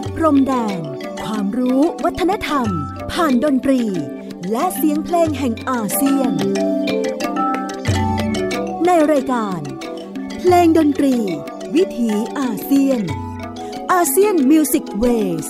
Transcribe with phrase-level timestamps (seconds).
[0.00, 0.80] ดพรมแดน
[1.24, 2.68] ความรู้วัฒนธรรม
[3.12, 3.82] ผ่านดนตรี
[4.52, 6.32] และเสียงเพลงแห่งอาเซียน
[8.86, 9.60] ในรายการ
[10.38, 11.16] เพลงดนตรี
[11.74, 13.02] วิถีอาเซียน
[13.92, 15.04] อาเซียนมิวสิกเว
[15.44, 15.46] ส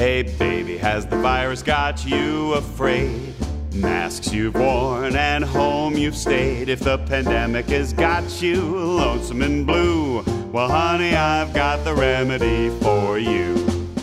[0.00, 3.33] Hey baby, has the virus got you afraid?
[3.74, 6.68] Masks you've worn and home you've stayed.
[6.68, 12.70] If the pandemic has got you lonesome and blue, well, honey, I've got the remedy
[12.80, 13.54] for you.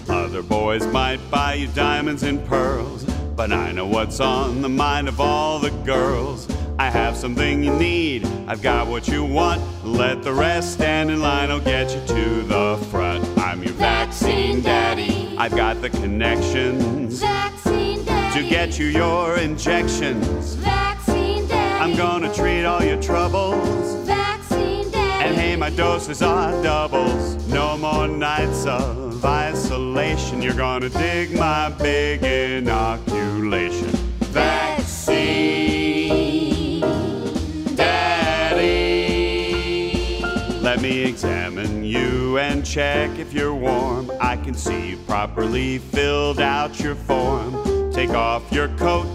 [0.09, 5.07] Other boys might buy you diamonds and pearls, but I know what's on the mind
[5.07, 6.49] of all the girls.
[6.77, 9.61] I have something you need, I've got what you want.
[9.85, 13.25] Let the rest stand in line, I'll get you to the front.
[13.37, 15.35] I'm your vaccine daddy.
[15.37, 17.70] I've got the connections Vaccine.
[18.33, 20.55] To get you your injections.
[20.55, 21.83] Vaccine Daddy.
[21.83, 24.07] I'm gonna treat all your troubles.
[24.07, 25.25] Vaccine Daddy.
[25.25, 27.45] And hey, my doses are doubles.
[27.49, 30.41] No more nights of isolation.
[30.41, 33.89] You're gonna dig my big inoculation.
[34.31, 35.59] Vaccine
[37.75, 39.11] Daddy.
[40.61, 44.09] Let me examine you and check if you're warm.
[44.21, 47.80] I can see you properly filled out your form.
[48.01, 49.05] Take off your coat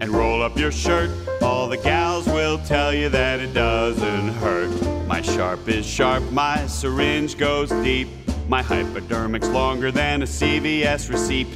[0.00, 1.08] and roll up your shirt.
[1.40, 5.06] All the gals will tell you that it doesn't hurt.
[5.06, 8.08] My sharp is sharp, my syringe goes deep.
[8.48, 11.46] My hypodermic's longer than a CVS receipt.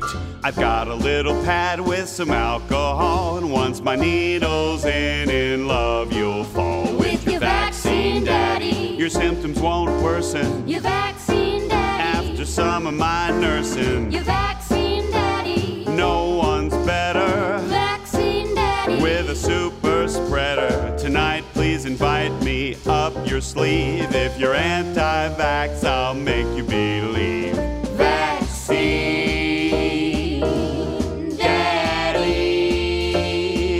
[0.45, 6.13] I've got a little pad with some alcohol, and once my needle's in, in love
[6.13, 6.97] you'll fall.
[6.97, 8.95] With your vaccine daddy.
[8.97, 10.69] your symptoms won't worsen.
[10.69, 12.29] Your vaccine daddy.
[12.31, 14.68] After some of my nursing, Your vaccine
[22.69, 24.15] me up your sleeve.
[24.15, 27.57] If you're anti vax, I'll make you believe.
[27.97, 28.85] Vaccine
[31.37, 32.25] Daddy.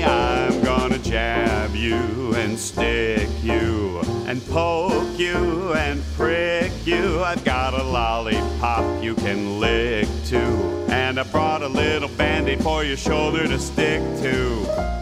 [0.05, 7.23] I'm gonna jab you and stick you and poke you and prick you.
[7.23, 10.87] I've got a lollipop you can lick too.
[10.89, 14.98] And I brought a little band aid for your shoulder to stick to.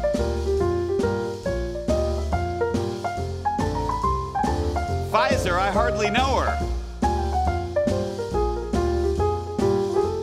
[5.57, 6.59] Pfizer, I hardly know her.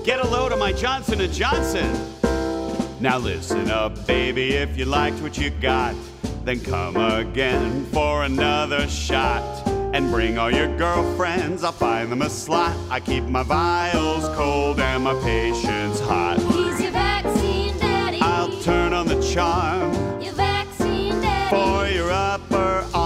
[0.04, 1.90] Get a load of my Johnson & Johnson.
[3.00, 5.96] Now listen up, baby, if you liked what you got,
[6.46, 9.68] then come again for another shot.
[9.94, 12.76] And bring all your girlfriends, I'll find them a slot.
[12.90, 16.40] I keep my vials cold and my patients hot.
[16.40, 18.18] He's your vaccine daddy.
[18.22, 21.56] I'll turn on the charm Your vaccine daddy.
[21.56, 23.03] for your upper arm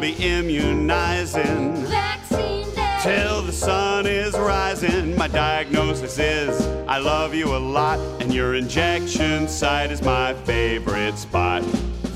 [0.00, 1.76] be immunizing.
[1.86, 2.98] Vaccine day.
[3.02, 5.14] Till the sun is rising.
[5.16, 11.18] My diagnosis is I love you a lot, and your injection site is my favorite
[11.18, 11.62] spot.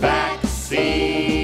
[0.00, 1.34] Vaccine.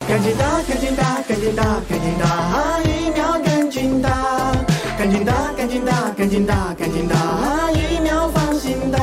[0.00, 1.97] Candida, candida, candida, candida.
[5.78, 8.98] 紧打，赶紧打，赶紧打，疫苗，放心打，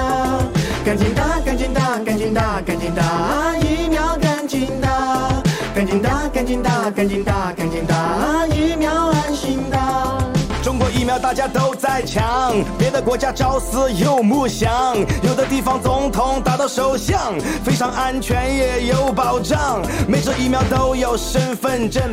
[0.84, 5.42] 赶紧打，赶紧打，赶紧打，赶紧打疫苗，赶紧打，
[5.74, 10.18] 赶紧打，赶紧打，赶紧打，赶紧打疫苗，安心打。
[10.62, 22.04] 中国疫苗大家都在抢，别的国家朝思又暮想，有的地方总统打到首相，非常安全也有保障，每支疫苗都有身份证，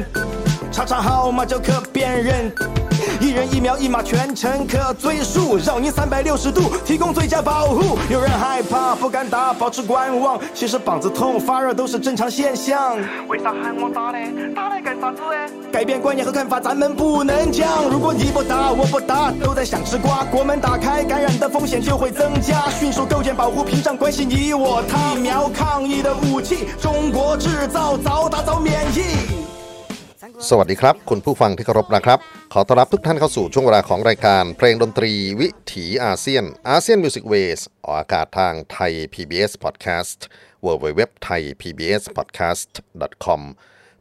[0.70, 2.52] 查查号码就可辨认。
[3.22, 7.96] 一人一苗一码全程可追溯，绕您三百六十度提供最佳保护。
[8.10, 12.96] 有人害怕不敢打，保持观望，其实膀子痛发热都是正常现象。
[13.28, 14.18] 为啥喊我打呢？
[14.56, 15.48] 打来干啥子哎？
[15.70, 17.88] 改变观念和看法咱们不能讲。
[17.88, 20.24] 如果你不打，我不打，都在想吃瓜。
[20.24, 22.68] 国门打开，感染的风险就会增加。
[22.70, 25.14] 迅速构建保护屏障，关系你我他。
[25.14, 29.41] 疫苗抗疫的武器，中国制造，早打早免疫。
[30.50, 32.18] สวัสดีครับ คุณผู้ฟังที่เคารพนะครับ
[32.52, 40.18] ขอต้อนรับทุกท่านเข้าสู่ช่วงเวลาของรายการเพลงดนตรีวิถีอาเซียน ASEAN Music Ways ออกอากาศทางไทย PBS Podcast
[40.64, 42.70] w w w t h a i PBS Podcast
[43.24, 43.42] com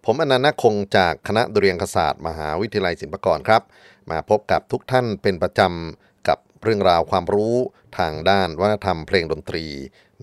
[0.05, 3.61] ผมอนันต์คงจากคณะดุริยางคศาสตร์มหาวิทยาลัยศิลปากรครับ
[4.09, 7.55] มาพบกับทุกท่านเป็นประจำกับเรื่องราวความรู้
[7.97, 9.65] ทางด้านวัฒนธรรมเพลงดนตรี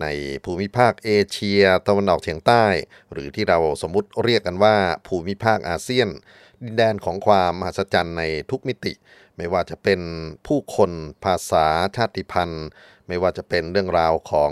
[0.01, 0.07] ใน
[0.45, 2.65] ภูมิภาคเอเชียตะวันออกเฉียงใต้
[3.11, 4.75] หรือที่เราสมมุติเรียกกันว่า
[5.07, 6.09] ภูมิภาคอาเซียน
[6.63, 8.93] ดินแดนของความมหัศจรรย์ในทุกมิติ
[9.37, 10.01] ไม่ว่าจะเป็น
[10.47, 10.91] ผู้คน
[11.23, 11.65] ภาษา
[11.95, 12.67] ชาติพันธุ์
[13.07, 14.51] ไม่ว่าจะเป็นเรื่องราวของ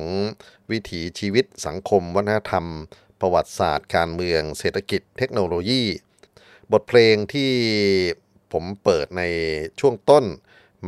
[0.71, 2.65] วิถีชีวิตสังคมวัฒนธรรม
[3.19, 5.83] ประวัติศาสตร์ การเมือง เศรษฐกิจ เทคโนโลยี
[6.71, 7.51] บทเพลงที่
[8.51, 9.23] ผมเปิดใน
[9.79, 10.25] ช่วงต้น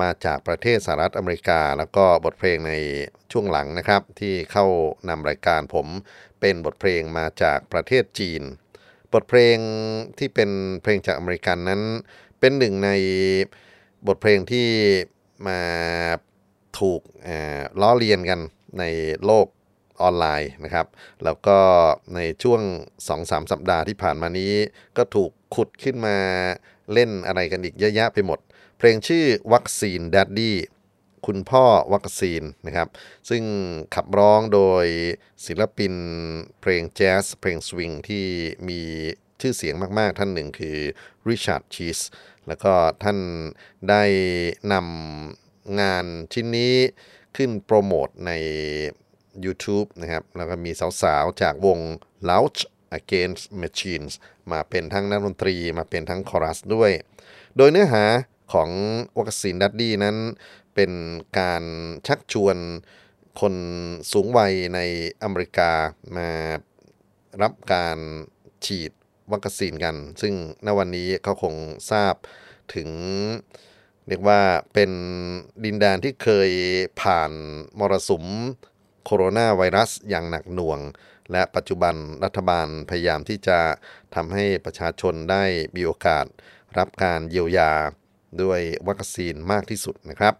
[0.01, 2.73] มาจากประเทศสหรัฐอเมริกา แล้วก็บทเพลงใน
[3.31, 4.65] ช่วงหลังนะครับ ที่เข้า
[5.09, 5.87] นำรายการผม
[6.39, 8.41] เป็นบทเพลงมาจากประเทศจีน
[9.13, 9.57] บทเพลง
[10.19, 10.49] ที่เป็น
[10.83, 11.81] เพลงจากอเมริกันนั้น
[12.39, 12.89] เป็นหนึ่งใน
[14.07, 14.67] บทเพลงที่
[15.47, 15.61] มา
[16.79, 17.01] ถูก
[17.81, 18.39] ล้อเลียนกัน
[18.79, 18.83] ใน
[19.25, 19.47] โลก
[20.01, 20.87] ออนไลน์นะครับ
[21.23, 21.57] แล้วก็
[22.15, 22.61] ในช่วง
[23.07, 24.53] 2-3 สัปดาห์ที่ผ่านมานี้
[24.97, 26.17] ก็ถูกขุดขึ้นมา
[26.93, 28.39] เล่นอะไรกันอีกเยอะแยะไปหมด
[28.81, 30.53] เพลงชื่อวัคซีน Daddy
[31.25, 32.87] คุณพ่อวัคซีนนะครับ
[33.29, 33.43] ซึ่ง
[33.95, 34.85] ขับร้องโดย
[35.45, 35.93] ศิลปิน
[36.61, 38.25] เพลงแจ๊สเพลงสวิงที่
[38.69, 38.81] มี
[39.41, 40.77] ชื่อเสียงมากๆ ท่านหนึ่งคือ
[41.27, 41.99] ริชาร์ดชีส
[42.47, 42.73] แล้วก็
[43.03, 43.19] ท่าน
[43.89, 44.03] ได้
[44.73, 46.75] นำงานชิ้นนี้
[47.37, 48.31] ขึ้นโปรโมทใน
[49.45, 50.71] YouTube นะครับ แล้วก็มี
[51.01, 51.79] สาวๆ จากวง
[52.29, 52.61] Lounge
[52.99, 54.13] Against Machines
[54.51, 56.91] มาเป็นทั้งนักดนตรีมาเป็นทั้งคอรัสด้วย
[57.57, 58.05] โดยเนื้อหา
[58.53, 58.69] ของ
[59.19, 60.17] วัคซีนดัดดี้นั้น
[60.75, 60.91] เป็น
[61.39, 61.63] การ
[62.07, 62.57] ชักชวน
[63.41, 63.55] คน
[64.11, 64.79] สูงวัยใน
[65.21, 65.71] อเมริกา
[66.17, 66.29] มา
[67.41, 67.97] รับการ
[68.65, 68.91] ฉีด
[69.31, 70.33] วัคซีนกัน ซึ่ง
[70.65, 71.55] ณวันนี้เขาคง
[71.91, 72.13] ทราบ
[72.75, 72.89] ถึง
[74.07, 74.41] เรียกว่า
[74.73, 74.91] เป็น
[75.65, 76.51] ดินแดนที่เคย
[77.01, 77.31] ผ่าน
[77.79, 78.25] มรสุม
[79.05, 80.79] โคโรนาไวรัสอย่างหนักหน่วง
[81.31, 83.59] และปัจจุบันรัฐบาลพยายามที่จะ
[84.15, 85.43] ทำให้ประชาชนได้
[85.75, 86.25] มีโอกาส
[86.77, 87.71] รับการเยียวยา
[88.41, 90.35] ด้วยวัคซีนมากที่สุดนะครับ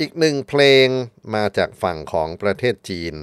[0.00, 0.86] อีกหนึ่งเพลง
[1.34, 3.14] มาจากฝั่งของประเทศจีน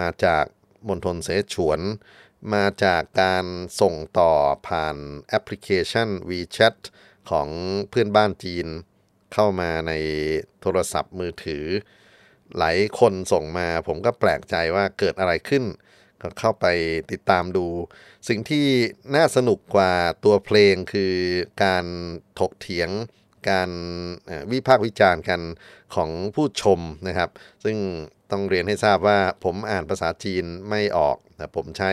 [0.00, 0.44] มาจาก
[0.88, 1.80] มณฑลเสฉวน
[2.54, 3.44] มาจากการ
[3.80, 4.32] ส่งต่อ
[4.68, 4.96] ผ่าน
[5.28, 6.76] แอปพลิเคชัน WeChat
[7.30, 7.48] ของ
[7.88, 8.66] เพื่อนบ้านจีน
[9.32, 9.92] เข้ามาใน
[10.60, 11.64] โทรศัพท์มือถือ
[12.58, 15.64] หลายคนส่งมาผมก็แปลกใจว่าเกิดอะไรขึ้น
[16.22, 16.66] ก็เข้าไป
[17.12, 17.66] ติดตามดู
[18.28, 18.66] สิ่งที่
[19.14, 19.92] น่าสนุกกว่า
[20.24, 21.14] ตัวเพลงคือ
[21.64, 21.84] การ
[22.38, 22.90] ถกเถียง
[23.48, 23.70] การ
[24.52, 25.40] วิพากษ์วิจารณ์กัน
[25.94, 27.30] ของผู้ชมนะครับ
[27.64, 27.76] ซึ่ง
[28.30, 31.92] ต้องเรียนให้ทราบว่าผมอ่านภาษาจีนไม่ออกแต่ผมใช้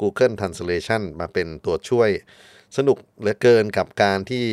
[0.00, 2.10] Google Translation มาเป็นตัวช่วย
[2.76, 4.46] สนุกเหลือเกินกับการที่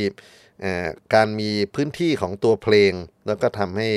[1.15, 2.93] การมีพื้นที่ของตัวเพลง
[3.27, 3.89] แล้วก็ทำให้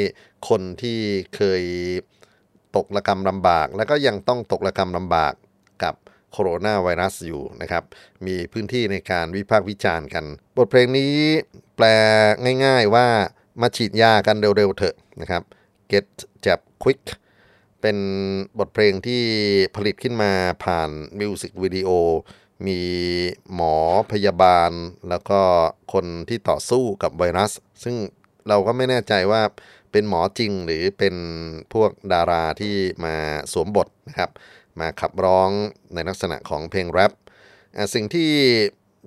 [0.49, 0.99] คนที่
[1.37, 1.63] เคย
[2.77, 5.35] ตกระกรรมลำบาก แล้วก็ยังต้องตกระกรรมลำบาก
[5.83, 5.95] กับ
[6.33, 7.85] โคโรนาไวรัสอยู่นะครับ
[8.27, 10.25] มีพื้นที่ในการวิพากษ์วิจารณ์กัน
[10.57, 11.15] บทเพลงนี้
[11.77, 11.87] แปล
[12.65, 13.07] ง่ายๆว่า
[13.61, 15.43] มาฉีดยากันเร็วๆเถอะนะครับ
[15.91, 16.07] get
[16.45, 17.03] jab quick
[17.81, 17.97] เป็น
[18.59, 19.23] บทเพลงที่
[19.77, 20.33] ผลิตขึ้นมา
[20.65, 21.91] ผ่านมิวสิกวิดีโอ
[22.67, 22.81] มี
[23.55, 23.75] หมอ
[24.13, 24.71] พยาบาล
[25.09, 25.41] แล้วก็
[25.93, 27.53] คนที่ต่อสู้กับไวรัส
[27.83, 27.97] ซึ่ง
[28.49, 29.43] เราก็ไม่แน่ใจว่า
[29.93, 31.15] เป็นหมอจริงหรือเป็น
[31.73, 32.75] พวกดาราที่
[33.05, 33.15] มา
[33.53, 34.31] สวมบทนะครับ
[34.81, 35.51] มาขับร้อง
[35.95, 37.13] ในลักษณะของเพลงแรป
[37.95, 38.33] สิ่งที่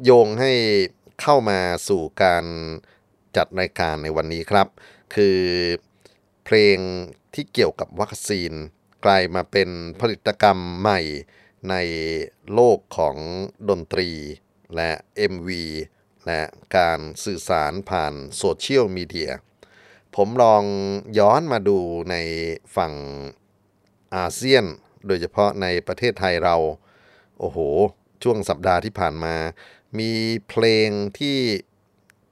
[0.03, 0.51] โยงให้
[1.21, 2.45] เข้ามาสู่การ
[3.35, 4.67] จัดรายการในวันนี้ครับ
[5.15, 5.39] คือ
[6.45, 6.77] เพลง
[7.33, 8.51] ที่เกี่ยวกับวัคซีน
[9.06, 9.69] กลายมาเป็น
[10.00, 11.01] ผลิตกรรมใหม่
[11.69, 11.75] ใน
[12.53, 13.15] โลกของ
[13.69, 14.09] ดนตรี
[14.75, 14.91] และ
[15.31, 15.50] MV
[16.25, 16.41] และ
[16.77, 19.31] การสื่อสารผ่านโซเชียลมีเดีย
[20.15, 20.63] ผมลอง
[21.19, 21.79] ย้อนมาดู
[22.10, 22.15] ใน
[22.75, 22.93] ฝั่ง
[24.15, 24.65] อาเซียน
[25.07, 26.55] โดยเฉพาะในประเทศไทยเรา
[27.39, 27.57] โอ้โห
[28.24, 29.35] ช่วงสัปดาห์ที่ผ่านมา
[30.00, 30.12] มี
[30.50, 31.38] เพลงที่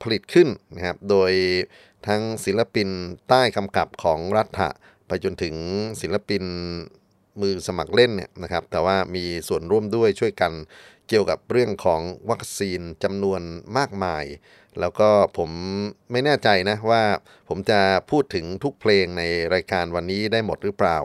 [0.01, 1.31] ผลิตขึ้นนะครับ โดย
[2.07, 2.89] ทั้งศิลปิน
[3.29, 4.69] ใต้กำกับของรัฐะ
[5.07, 5.55] ไปจนถึง
[6.01, 6.43] ศิลปิน
[7.41, 10.51] มือสมัครเล่นเนี่ยนะครับ แต่ว่ามีส่วนร่วมด้วยช่วยกัน
[11.09, 13.41] เกี่ยวกับเรื่องของวัคซีนจำนวน
[13.77, 14.25] มากมาย
[14.79, 15.49] แล้วก็ผม
[16.11, 17.03] ไม่แน่ใจนะว่า
[17.49, 20.97] ผมจะพูดถึงทุกเพลงในรายการวันนี้ได้หมดหรือเปล่า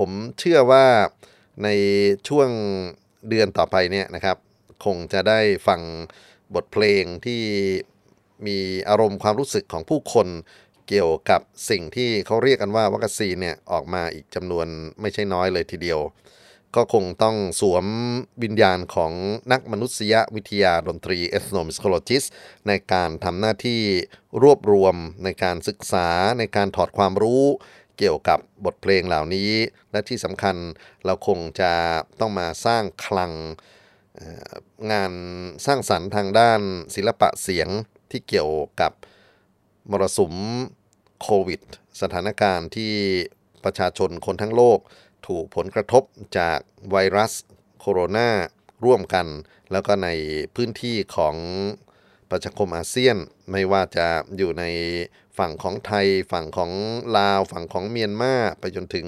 [0.00, 0.86] ผมเชื่อว่า
[1.64, 1.68] ใน
[2.28, 2.48] ช่วง
[3.28, 4.36] เดือนต่อไปเนี่ยนะครับ
[4.84, 5.80] คงจะได้ฟัง
[6.54, 7.42] บทเพลงที่
[8.46, 10.28] มีอารมณ์ความรู้สึกของผู้คน
[10.88, 11.40] เกี่ยวกับ
[11.70, 14.66] สิ่งที่เขาเรียกกันว่าวัคซีนเนี่ยออกมาอีกจำนวน
[15.00, 16.00] ไม่ใช่น้อยเลยทีเดียว
[16.76, 17.84] ก็คงต้องสวม
[18.42, 19.12] วิญญาณของ
[19.52, 22.26] นักมนุษยวิทยาดนตรี ethnomusicologist
[22.68, 23.80] ในการทำหน้าที่
[24.42, 27.44] รวบรวมในการศึกษาในการถอดความรู้
[28.00, 29.50] เกี่ยวกับบทเพลงเหล่านี้
[29.92, 30.56] และที่สำคัญ
[31.04, 31.72] เราคงจะ
[32.20, 33.32] ต้องมาสร้างคลัง
[34.92, 35.12] งาน
[35.66, 36.60] สร้างสรรค์ทางด้าน
[36.94, 37.68] ศิลปะเสียง
[38.10, 38.92] ที่เกี่ยวกับ
[39.90, 40.34] มรสุม
[41.22, 41.60] โควิด
[42.00, 42.92] สถานการณ์ที่
[43.64, 44.78] ประชาชนคนทั้งโลก
[45.26, 46.02] ถูกผลกระทบ
[46.38, 46.58] จาก
[46.90, 47.32] ไวรัส
[47.80, 48.28] โคโรนา
[48.84, 49.26] ร่วมกัน
[49.72, 50.08] แล้วก็ใน
[50.54, 51.36] พื้นที่ของ
[52.30, 53.16] ประชาคมอาเซียน
[53.50, 54.64] ไม่ว่าจะอยู่ใน
[55.40, 56.72] ฝั่งของไทย ฝั่งของ
[57.16, 59.06] ลาว ฝั่งของเมียนมาไปจนถึง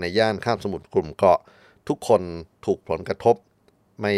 [0.00, 1.40] ในย่านข้ามสมุทรกลุ่มเกาะ
[1.88, 2.22] ทุกคน
[2.66, 3.36] ถูกผลกระทบ
[4.00, 4.14] ไม่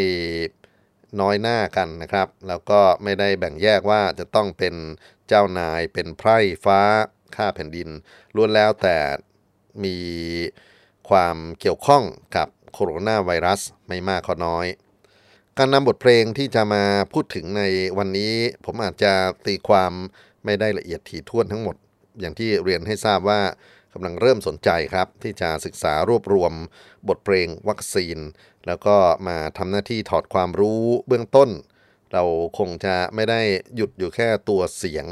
[1.20, 4.74] น้อยหน้ากันนะครับ แล้วก็ไม่ได้แบ่งแยกว่าจะต้องเป็น
[5.28, 6.80] เจ้านายเป็นไพร่ฟ้า
[7.36, 7.88] ข้าแผ่นดิน
[8.34, 8.96] ล้วนแล้วแต่
[9.84, 9.98] มี
[11.08, 12.02] ความเกี่ยวข้อง
[12.36, 14.66] กับโคโรนาไวรัสไม่มากก็น้อย
[15.58, 17.62] การนำบทเพลงที่จะมาพูดถึงใน
[17.98, 19.12] วันนี้ ผมอาจจะ
[19.46, 19.92] ตีความ
[20.44, 21.76] ไม่ได้ละเอียดถี่ถ้วนทั้งหมด
[22.20, 23.40] อย่างที่เรียนให้ทราบว่า
[23.94, 26.52] กำลังเริ่มสนใจครับ ที่จะศึกษารวบรวม
[27.08, 28.18] บทเพลงวัคซีน
[28.66, 28.96] แล้วก็
[29.28, 31.50] มาทำหน้าที่ถอดความรู้เบื้องต้น
[32.12, 32.24] เรา
[32.58, 33.40] คงจะไม่ได้
[33.74, 35.06] หยุดอยู่แค่ตัวเสียง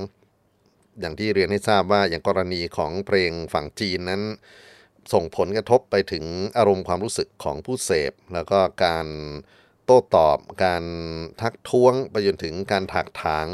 [1.01, 4.23] อย่างที่เรียนให้ทราบว่าอย่างกรณีของเพลงฝั่งจีนนั้น
[5.13, 6.25] ส่งผลกระทบไปถึง
[6.59, 9.07] อารมณ์ความรู้สึกของผู้เสพ แล้วก็การ
[9.85, 10.85] โต้ตอบ การ
[11.41, 13.47] ทักท้วงไปจนถึงการถักถาง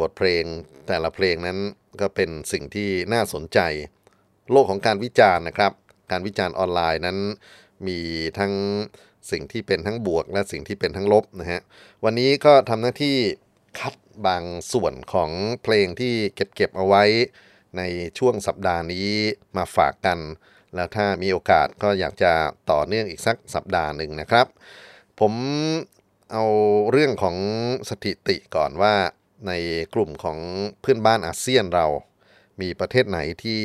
[0.00, 0.44] บทเพลง
[0.88, 1.58] แต่ละเพลงนั้น
[2.00, 3.58] ก็เป็นสิ่งที่น่าสนใจ
[4.52, 5.72] โลกของการวิจารณ์นะครับ
[6.10, 7.18] การวิจารณ์ออนไลน์นั้น
[7.86, 7.98] มี
[8.38, 8.52] ทั้ง
[9.30, 11.60] สิ่งที่เป็นทั้งบวก และสิ่งที่เป็นทั้งลบนะฮะ
[12.04, 13.16] วันนี้ก็ทำหน้าที่
[13.78, 13.94] คัด
[14.26, 15.30] บางส่วนของ
[15.62, 17.04] เพลงที่เก็บเก็บเอาไว้
[17.76, 17.82] ใน
[18.18, 19.08] ช่วงสัปดาห์นี้
[19.56, 20.18] มาฝากกัน
[20.74, 22.32] แล้วถ้ามีโอกาสก็อยากจะ
[22.70, 24.46] ต่อเนื่องอีกสักสัปดาห์หนึ่งนะครับ
[25.20, 25.32] ผม
[26.32, 26.44] เอา
[26.90, 27.36] เรื่องของ
[27.88, 28.94] สถิติก่อนว่า
[29.46, 29.52] ใน
[29.94, 30.38] กลุ่มของ
[30.80, 31.86] เพื่อนบ้านอาเซียนเรา
[32.60, 33.62] มีประเทศไหนที่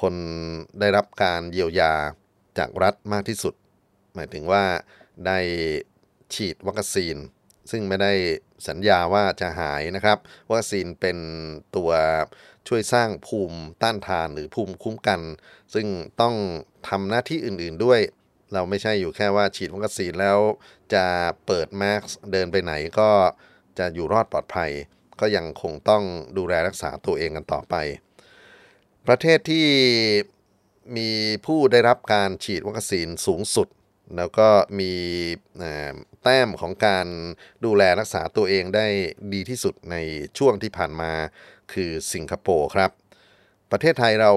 [0.00, 0.14] คน
[0.80, 1.94] ได้รับการเยียวยา
[2.58, 3.54] จากรัฐมากที่สุด
[4.14, 4.64] หมายถึงว่า
[5.26, 5.38] ได้
[6.34, 7.16] ฉีดวัคซีน
[7.70, 8.12] ซึ่งไม่ได้
[8.68, 10.18] สัญญาว่าจะหายนะครับ
[10.52, 11.18] วัคซีนเป็น
[11.76, 11.90] ตัว
[12.68, 15.20] ช่วยสร้างภูมิต้านทานหรือภูมิคุ้มกัน
[15.74, 15.86] ซึ่ง
[16.20, 16.34] ต้อง
[16.88, 18.00] ทำหน้าที่อื่นๆด้วย
[18.52, 20.38] เราไม่ใช่อยู่แค่ว่าฉีดวัคซีนแล้ว
[20.94, 21.04] จะ
[21.46, 23.10] เปิดแมสเดินไปไหนก็
[23.78, 24.70] จะอยู่รอดปลอดภัย
[25.20, 26.02] ก็ยังคงต้อง
[26.38, 27.74] ดูแลรักษาตัวเองกันต่อไป
[29.06, 29.66] ประเทศที่
[30.96, 31.10] มี
[31.46, 33.68] ผู้ได้รับการฉีดวัคซีนสูงสุด
[34.16, 34.48] แล้วก็
[34.78, 34.92] มี
[35.58, 37.06] เอ่อแต้มของการ
[37.64, 38.86] ดูแลรักษาตัวเองได้
[39.32, 39.96] ดีที่สุดใน
[40.38, 41.12] ช่วงที่ผ่านมา
[41.72, 42.90] คือสิงคโปร์ครับ
[43.70, 44.32] ประเทศไทยเรา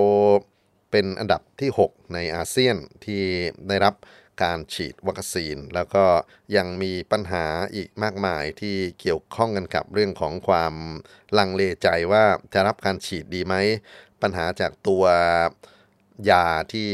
[0.91, 3.23] เป็นอันดับที่ 6 ในอาเซียนที่
[3.67, 3.93] ได้รับ
[4.43, 6.05] การฉีดวัคซีน แล้วก็
[6.55, 10.73] ยังมีปัญหาอีกมากมายที่เกี่ยวข้องกันกับเรื่องของความ
[11.37, 12.23] ลังเลใจว่า
[12.53, 13.55] จะรับการฉีดดีไหม
[14.21, 15.03] ปัญหาจากตัว
[16.29, 16.89] ยาที่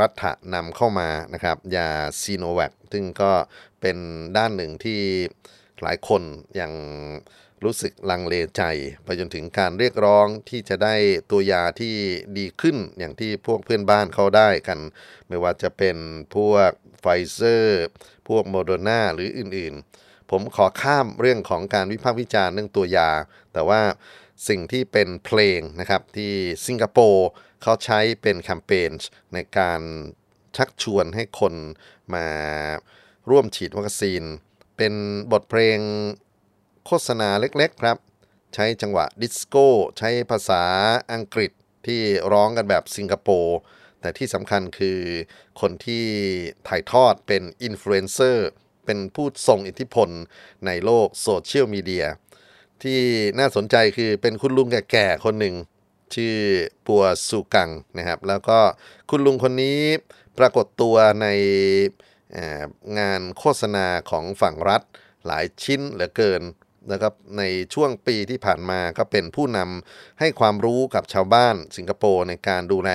[0.00, 1.88] รัฐนำเข้ามานะครับ ยา
[2.20, 3.32] ซีโนแวคซึ่งก็
[3.80, 3.96] เป็น
[4.36, 5.00] ด้านหนึ่งที่
[5.82, 6.22] หลายคน
[6.60, 6.72] ยัง
[7.64, 8.62] รู้สึกลังเลใจ
[9.04, 10.94] ไปจนถึงการเรียกร้องที่จะได้
[11.30, 11.94] ตัวยาที่
[12.38, 14.78] ดีขึ้นอย่างที่พวกเพื่อนบ้านเขาได้กัน
[15.28, 15.96] ไม่ว่าจะเป็น
[16.34, 17.84] พวกไฟเซอร์
[18.28, 23.10] พวกโมโดนาหรืออื่นๆ ผมขอข้ามเรื่องของการวิพากษ์วิจารณ์เรื่องตัวยา
[23.52, 23.82] แต่ว่า
[24.48, 26.32] สิ่งที่เป็นเพลงนะครับที่
[26.66, 27.28] สิงคโปร์
[27.62, 28.90] เขาใช้เป็นแคมเปญ
[29.34, 29.80] ในการ
[30.56, 31.54] ชักชวนให้คน
[32.14, 32.26] มา
[33.30, 34.22] ร่วมฉีดวัคซีน
[34.76, 34.92] เป็น
[35.32, 35.78] บทเพลง
[36.90, 37.98] โฆษณาเล็กๆครับ
[38.54, 39.66] ใช้จังหวะดิสโก้
[39.98, 40.62] ใช้ภาษา
[41.12, 41.52] อังกฤษ
[41.86, 42.00] ที่
[42.32, 43.58] ร้องกันแบบสิงคโปร์
[44.00, 45.00] แต่ที่สำคัญคือ
[45.60, 46.06] คนที่
[46.68, 48.48] ถ่ายทอดเป็นอินฟลูเอนเซอร์
[48.86, 50.08] เป็นผู้ทรงอิทธิพล
[50.66, 52.06] ในโลกโซเชียลมีเดีย
[52.82, 53.00] ที่
[53.38, 55.54] น่าสนใจคือเป็นคุณลุงแก่ๆคนหนึ่ง
[56.14, 56.36] ชื่อ
[56.86, 58.58] ปัวสุกังนะครับ แล้วก็
[59.10, 59.80] คุณลุงคนนี้
[60.38, 61.26] ปรากฏตัวใน
[62.98, 64.82] งานโฆษณาของฝั่งรัฐ
[65.26, 66.42] หลายชิ้นเหลือเกิน
[66.92, 67.42] นะครับใน
[67.74, 72.90] ช่วงปีที่ผ่านมาก็เป็นผู้นำให้ความรู้กับชาวบ้านสิงคโปร์ในการดูแล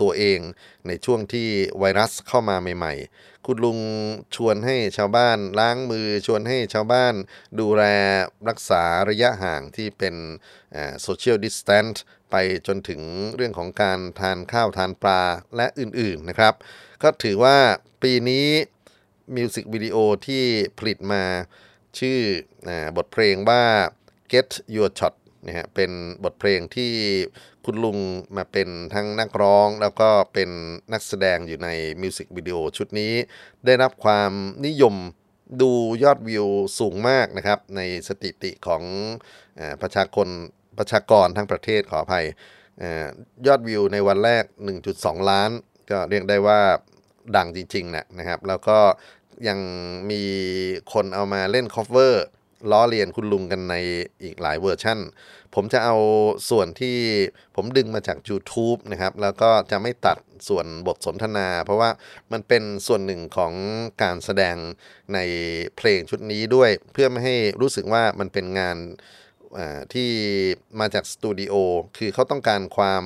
[0.00, 0.40] ตัวเอง
[0.86, 3.78] ในช่วงที่ไวรัสเข้ามาใหม่ๆ คุณลุง
[4.36, 7.14] ชวนให้ชาวบ้านล้างมือชวนให้ชาวบ้าน
[7.60, 7.84] ดูแล
[8.48, 10.14] รักษาระยะห่างที่เป็น
[11.02, 13.00] social distance ไปจนถึง
[13.36, 15.22] เรื่องของการทานข้าวทานปลา
[15.56, 16.54] และอื่นๆนะครับ
[17.02, 17.58] ก็ถือว่า
[18.02, 18.46] ปีนี้
[19.36, 20.44] มิวสิกวิดีโอที่
[20.78, 21.24] ผลิตมา
[22.00, 22.20] ชื่
[22.68, 23.62] อบทเพลงว่า
[24.32, 25.14] Get Your Shot
[25.46, 25.90] นะฮะเป็น
[26.24, 26.92] บทเพลงที่
[27.64, 27.98] คุณลุง
[28.36, 30.50] มาเป็นทั้งนักร้อง แล้วก็เป็น
[30.92, 31.68] นักแสดงอยู่ใน
[32.02, 33.12] มิวสิกวิดีโอชุดนี้
[33.66, 34.32] ได้รับความ
[34.66, 34.94] นิยม
[35.62, 35.70] ดู
[36.02, 36.46] ยอดวิว
[36.78, 40.28] สูงมากนะครับ ในสถิติของประชากร
[40.78, 42.84] ประชากรทั้งประเทศขออภัย
[43.46, 44.44] ยอดวิวในวันแรก
[44.86, 45.50] 1.2 ล้าน
[45.90, 46.60] ก็เรียกได้ว่า
[47.36, 48.78] ดังจริงๆนะนะครับ แล้วก็
[49.48, 49.58] ยัง
[50.10, 50.22] มี
[50.92, 52.26] คนเอามาเล่น cover
[52.70, 53.74] ล้อเลียนคุณลุงกันใน
[54.22, 54.98] อีกหลายเวอร์ชั่น
[55.54, 55.96] ผมจะเอา
[56.50, 56.96] ส่วนที่
[57.56, 60.18] ผมดึงมาจาก YouTube นะครับ แล้วก็จะไม่ตัด
[60.48, 61.90] ส่วนบทสนทนา เพราะว่า
[62.32, 63.52] มันเป็นส่วนหนึ่งของ
[64.02, 64.56] การแสดง
[65.14, 65.18] ใน
[65.76, 68.76] เพลงชุดนี้ด้วย เพื่อไม่ให้รู้สึกว่ามันเป็นงาน
[69.94, 70.10] ที่
[70.80, 71.54] มาจากสตูดิโอ
[71.98, 73.04] คือเขาต้องการความ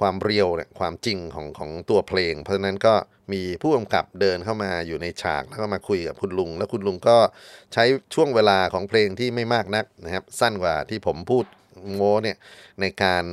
[0.00, 2.94] ความเรียวเนี่ยความจริงของของตัวเพลง เพราะฉะนั้นก็
[3.32, 7.16] มีผู้กำกับเดินเข้ามาอยู่ในฉากแล้วก็มาคุยกับคุณลุง แล้วคุณลุงก็
[7.72, 11.44] ใช้ช่วงเวลาของเพลงที่ไม่มากนักนะครับ สั้นกว่าที่ผมพูด
[11.94, 12.36] โม้เนี่ย
[12.80, 13.24] ในการ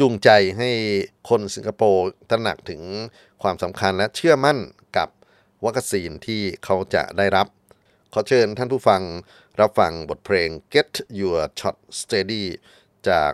[0.00, 0.70] จูงใจให้
[1.28, 2.82] คนสิงคโปร์ตระหนักถึง
[3.42, 4.58] ความสำคัญและเชื่อมั่น
[4.96, 5.08] กับ
[5.64, 7.46] วัคซีนที่เขาจะได้รับ
[8.12, 9.02] ขอเชิญท่านผู้ฟัง
[9.60, 12.44] รับฟังบทเพลง Get Your Shot Steady
[13.08, 13.32] จาก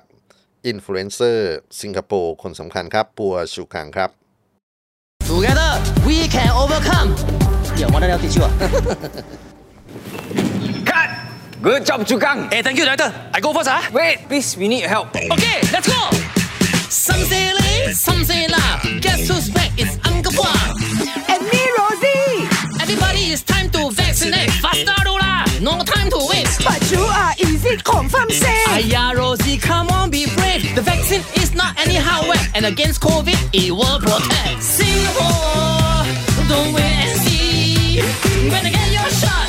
[0.67, 4.11] อินฟลูเอนเซอร์สิงคโปร์คนสำคัญครับ ปัวชูคังครับ
[5.33, 7.17] Together, we can overcome.
[7.81, 8.45] Ya mana dia teach you?
[10.85, 11.09] Cut!
[11.63, 12.53] Good job, Chukang.
[12.53, 13.09] Eh, hey, thank you, Director.
[13.33, 13.81] I go first, ah.
[13.81, 13.91] Huh?
[13.97, 15.09] Wait, please, we need your help.
[15.17, 16.11] Okay, let's go!
[16.93, 18.61] Some say lay, some say la.
[19.01, 19.62] Guess who's back?
[26.65, 28.29] But you are easy confirm
[28.69, 30.75] Aya Rosie come on be brave.
[30.75, 32.41] The vaccine is not anyhow wet.
[32.55, 34.63] And against COVID it will protect.
[34.63, 36.05] Singapore
[36.49, 38.01] Don't wait and see.
[38.51, 39.42] Better get your shot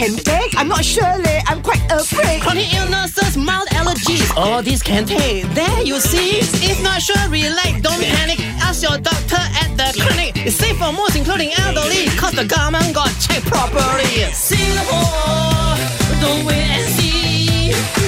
[0.00, 4.82] can take I'm not sure leh I'm quite afraid Chronic illnesses, mild allergies, all these
[4.82, 5.44] can take.
[5.54, 6.38] There you see.
[6.70, 8.40] If not sure, relax, don't panic.
[8.66, 10.32] Ask your doctor at the clinic.
[10.46, 14.12] It's safe for most, including elderly, cause the government got checked properly.
[14.32, 15.76] Singapore,
[16.22, 17.99] don't wait and see.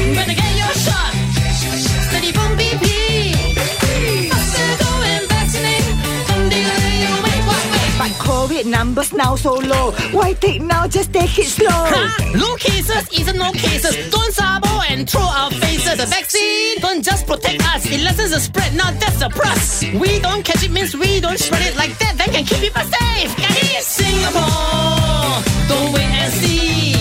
[8.66, 12.38] Numbers now so low why take now just take it slow Huh?
[12.38, 14.10] Low cases isn't no cases.
[14.10, 15.96] Don't sabo and throw our faces.
[15.98, 18.74] The vaccine don't just protect us, it lessens the spread.
[18.74, 19.84] Now that's a plus.
[19.94, 22.16] We don't catch it means we don't spread it like that.
[22.18, 23.30] That can keep people safe.
[23.38, 23.84] It?
[23.84, 26.94] Singapore, don't wait and see.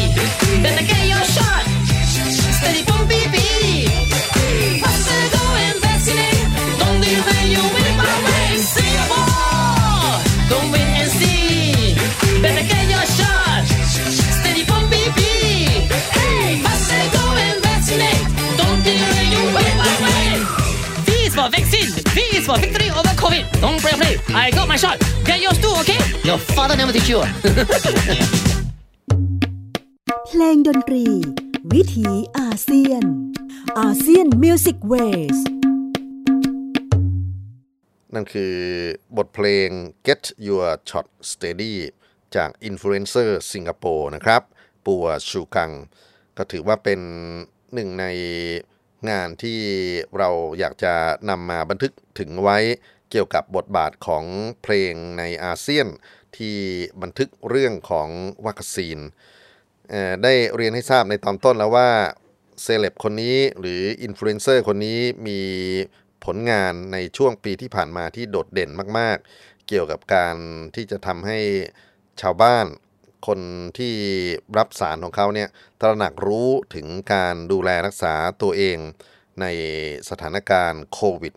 [0.64, 1.64] Better get your shot.
[2.60, 4.01] Steady boom BB.
[22.52, 23.44] For victory over COVID.
[23.64, 24.14] Don't play play.
[24.44, 24.98] I got my shot.
[25.24, 26.00] Get yours too, okay?
[26.28, 27.20] Your father never teach you.
[30.28, 31.06] เพลงดนตรี
[31.74, 32.08] วิถี
[32.40, 33.04] อาเซียน
[33.80, 35.38] ASEAN Music Ways
[38.14, 38.56] นั่นคือ
[39.18, 39.70] บทเพลง
[40.08, 41.74] Get Your Shot Steady
[42.36, 44.42] จาก Influencer สิงคโปร์นะครับ
[44.86, 45.72] ปัวชูกัง
[46.38, 47.00] ก็ถือว่าเป็น
[47.74, 48.06] หนึ่งใน
[49.10, 49.60] งานที่
[50.18, 50.94] เราอยากจะ
[51.30, 52.58] นำมาบันทึกถึงไว้
[53.12, 54.26] เกี่ยวกับบทบาทของ
[54.64, 55.88] เพลงในอาเซียน
[56.38, 56.56] ที่
[57.02, 58.10] บันทึกเรื่องของ
[58.48, 58.98] วัคซีน
[60.24, 61.90] ได้เรียนให้ทราบในตอนต้นแล้วว่า
[62.62, 65.42] เซเลบคนนี้หรืออินฟลูเอนเซอร์คนนี้มี
[66.26, 70.36] ผลงานในช่วงปีที่ผ่านมาที่โดดเด่นมาก ๆ เกี่ยวกับการ
[70.76, 71.40] ที่จะทำให้
[72.22, 72.66] ชาวบ้าน
[73.28, 73.40] คน
[73.78, 73.94] ที่
[74.58, 75.50] รับสารของเขาเนี่ย
[75.82, 78.78] ตระหนักรู้ถึงการดูแลรักษาตัวเอง
[79.42, 79.46] ใน
[80.10, 81.34] สถานการณ์โควิด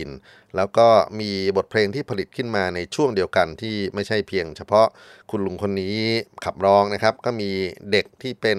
[0.00, 0.88] -19 แล้วก็
[1.20, 4.86] มีบทเพลงที่ผลิตขึ้นมาในช่วงเดียวกันที่ไม่ใช่เพียงเฉพาะ
[5.30, 5.98] คุณลุงคนนี้
[6.44, 7.50] ขับร้องนะครับ ก็มี
[7.92, 8.58] เด็กที่เป็น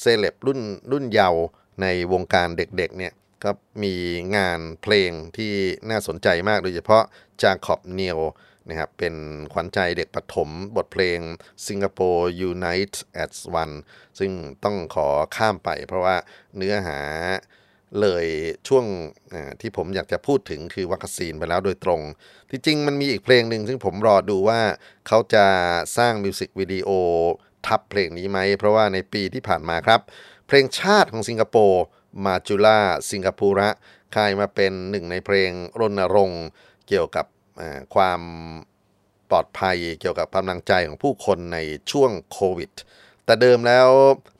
[0.00, 0.60] เซเลบรุ่น
[0.92, 1.42] รุ่นเยาว์
[1.82, 3.12] ในวงการเด็กๆเนี่ย
[3.44, 3.50] ก็
[3.82, 3.94] มี
[4.36, 5.52] งานเพลงที่
[5.90, 7.02] น่าสนใจมากโดยเฉพาะ
[7.42, 8.18] จาคอบเนียล
[8.68, 9.14] นะครับเป็น
[9.52, 11.18] ขวัญใจเด็กประถมบทเพลง
[11.66, 13.74] Singapore Unite as One
[14.18, 14.30] ซึ่ง
[14.64, 16.16] ต้องขอข้ามไปเพราะว่า
[16.56, 17.00] เนื้อหา
[18.00, 18.26] เลย
[18.68, 18.84] ช่วง
[19.60, 22.00] ที่ผมอยากจะพูดถึงคือวัคซีนไปแล้วโดยตรง
[22.50, 24.60] ที่จริงมันมีอีกเพลงหนึ่งซึ่งผมรอดูว่า
[25.06, 25.46] เขาจะ
[25.96, 26.88] สร้างมิวสิกวิดีโอ
[27.66, 30.00] ทับเพลงนี้ไหม เพราะว่าในปีที่ผ่านมาครับ
[30.46, 31.82] เพลงชาติของสิงคโปร์
[32.24, 32.78] มาจูล่า
[33.10, 33.68] สิงคโประ
[34.16, 36.44] กลายมาเป็นหนึ่งในเพลงรณรงค์
[36.88, 37.26] เกี่ยวกับ
[37.94, 38.20] ความ
[39.30, 41.58] ปลอดภัยเกี่ยวกับกำลังใจของผู้คนใน
[41.90, 42.72] ช่วงโควิด
[43.24, 43.88] แต่เดิมแล้ว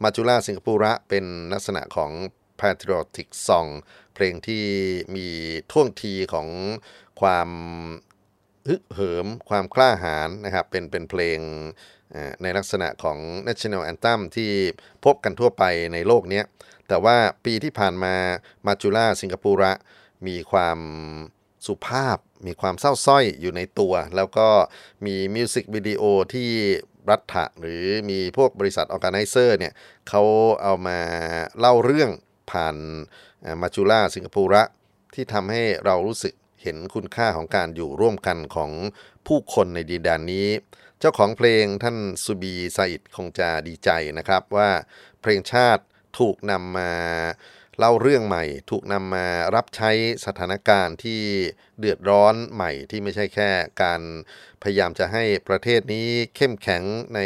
[0.02, 2.10] มาจูล่าสิงคโประเป็นลักษณะของ
[2.60, 3.68] patriotic song
[4.14, 4.64] เพลงที่
[5.16, 5.28] มี
[5.72, 6.48] ท่วงทีของ
[7.20, 7.48] ความ
[8.68, 11.38] ฮึกเหิมความกล้าหาญนะครับเป็นเป็นเพลง
[12.42, 14.50] ในลักษณะของ national anthem ที่
[15.04, 16.42] พบกันทั่วไปในโลกนี้
[16.88, 18.14] แต่ว่าปีที่ผ่านมา
[18.66, 19.72] Majulah Singapura
[20.26, 20.78] มีความ
[21.66, 24.48] สุภาพ มีความเศร้าสร้อยอยู่ในตัว แล้วก็
[25.06, 26.02] มีมิวสิกวิดีโอ
[26.34, 26.50] ที่
[27.10, 29.72] รัฐหรือมีพวกบริษัท organizer เนี่ย
[30.08, 30.22] เขา
[30.62, 30.98] เอามา
[31.58, 32.10] เล่าเรื่อง
[32.50, 32.76] ผ่าน
[33.60, 34.62] Majulah Singapura
[35.14, 38.70] ที่ทำให้เรารู้สึกเห็นคุณค่าของการอยู่ร่วมกันของ
[39.26, 40.48] ผู้คนในดินแดนนี้
[41.00, 44.70] เจ้าของเพลงท่านซูบีไซอิดคงจะดีใจนะครับว่า
[45.20, 45.82] เพลงชาติ
[46.18, 46.92] ถูกนำมา
[47.84, 49.90] เล่าเรื่องใหม่ถูกนำมารับใช้
[50.26, 51.20] สถานการณ์ที่
[51.78, 53.50] เดือดร้อนใหม่ที่ไม่ใช่แค่
[53.82, 54.02] การ
[54.62, 56.82] พยายามจะให้ประเทศนี้เข้มแข็ง
[57.14, 57.20] ใน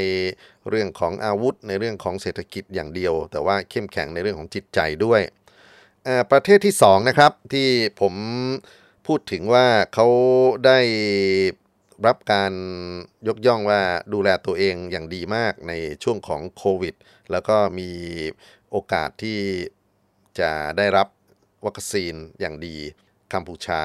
[0.69, 5.21] เรื่องของอาวุธ ในเรื่องของเศรษฐกิจอย่างเดียว แต่ว่าเข้มแข็งในเรื่องของจิตใจด้วย
[6.31, 7.69] ประเทศที่สองนะครับที่
[8.01, 8.14] ผม
[9.07, 10.07] พูดถึงว่าเขา
[10.66, 10.81] ได้
[12.07, 12.53] รับการ
[13.29, 13.81] ยกย่องว่า
[14.12, 16.95] ดูแลตัวเองอย่างดีมากในช่วงของโควิด
[17.31, 17.90] แล้วก็มี
[18.71, 19.38] โอกาสที่
[20.40, 21.09] จะได้รับ
[21.66, 22.77] วัคซีนอย่างดี
[23.33, 23.83] กัมพูชา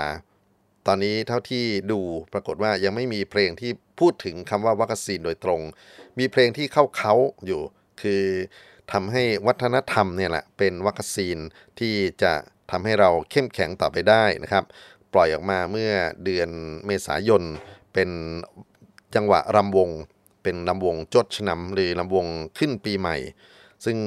[0.88, 2.00] ตอนนี้เท่าที่ดู
[2.34, 5.62] ปรากฏว่ายังไม่มีเพลงที่พูดถึงคำว่าวัคซีนโดยตรง
[6.20, 7.14] มีเพลงที่เข้าเขา
[7.46, 7.62] อยู่
[8.02, 8.24] คือ
[8.92, 11.38] ทำให้วัฒนธรรมเนี่ยแหละเป็นวัคซีน
[11.80, 12.34] ที่จะ
[12.72, 14.64] ทำให้เราเข้มแข็งต่อไปได้นะครับ
[15.14, 15.92] ปล่อยออกมาเมื่อ
[16.24, 16.50] เดือน
[16.86, 17.44] เมษายน
[17.94, 18.10] เป็น
[19.16, 19.90] จังหวะรำวง
[20.44, 22.26] เป็นลำวงจดชนำหรือลำวง
[22.58, 23.18] ขึ้นปีใหม่
[23.86, 23.98] ซึ่ง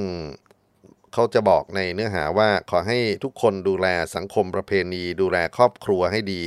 [1.15, 6.43] เขาจะบอกในเนื้อหาว่าขอให้ทุกคนดูแลสังคมประเพณี ดูแลครอบครัวให้ดี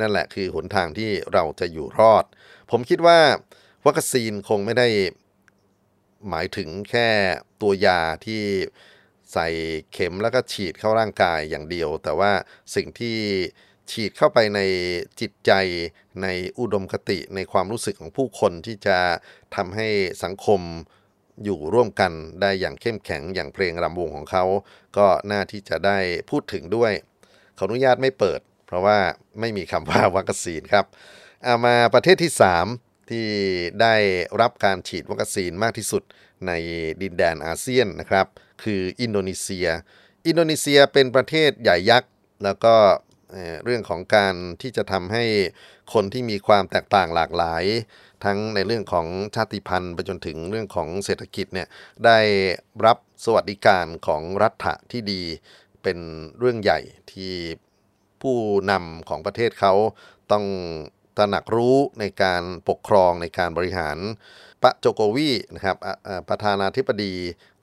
[0.00, 2.24] นั่นแหละคือหนทางที่เราจะอยู่รอด
[2.70, 3.18] ผมคิดว่า
[3.86, 4.88] วัคซีนคงไม่ได้
[6.28, 7.08] หมายถึงแค่
[7.60, 8.42] ตัวยาที่
[9.32, 9.48] ใส่
[9.92, 12.32] เข็มแล้วก็ฉีดเข้าร่างกายอย่างเดียว แต่ว่า
[12.74, 13.18] สิ่งที่
[13.90, 14.60] ฉีดเข้าไปใน
[15.20, 15.52] จิตใจ
[16.22, 16.26] ใน
[16.58, 18.98] อุดมคติในความรู้สึกของผู้คนที่จะ
[19.56, 19.88] ทำให้
[20.24, 20.60] สังคม
[21.44, 24.44] อยู่ร่วมกันได้อย่างเข้มแข็งอย่างเพลงรำวงของเขา
[24.96, 25.98] ก็น่าที่จะได้
[26.30, 26.92] พูดถึงด้วย
[27.58, 28.98] ขออนุญาตไม่เปิด เพราะว่า
[29.40, 30.86] ไม่มีคำว่าวัคซีนครับ
[31.44, 32.32] เอามาประเทศที่
[32.72, 33.26] 3 ที่
[33.82, 33.94] ได้
[34.40, 36.02] รับการฉีดวัคซีนมากที่สุด
[36.46, 36.52] ใน
[37.02, 38.26] ดินแดนอาเซียนนะครับ
[38.62, 39.68] คืออินโดนีเซีย
[40.26, 42.10] อินโดนีเซียเป็นประเทศใหญ่ยักษ์
[42.44, 42.74] แล้วก็
[43.30, 45.24] เอ่อเรื่องของการที่จะทำให้
[45.92, 47.64] คนที่มีความแตกต่างหลากหลาย
[48.24, 51.68] ทั้งในเรื่องของชาติพันธุ์ไปจนถึงเรื่องของเศรษฐกิจเนี่ย
[52.04, 52.18] ได้
[52.86, 55.22] รับสวัสดิการของรัฐะที่ดี
[55.82, 55.98] เป็น
[56.38, 56.80] เรื่องใหญ่
[57.12, 57.34] ที่
[58.22, 58.38] ผู้
[58.70, 59.74] นำของประเทศเขา
[60.32, 60.44] ต้อง
[61.16, 63.98] ตระหนักรู้ในการปกครองในการบริหาร
[64.62, 65.76] ปะโจโกวีนะครับ
[66.28, 67.14] ประธานาธิบดี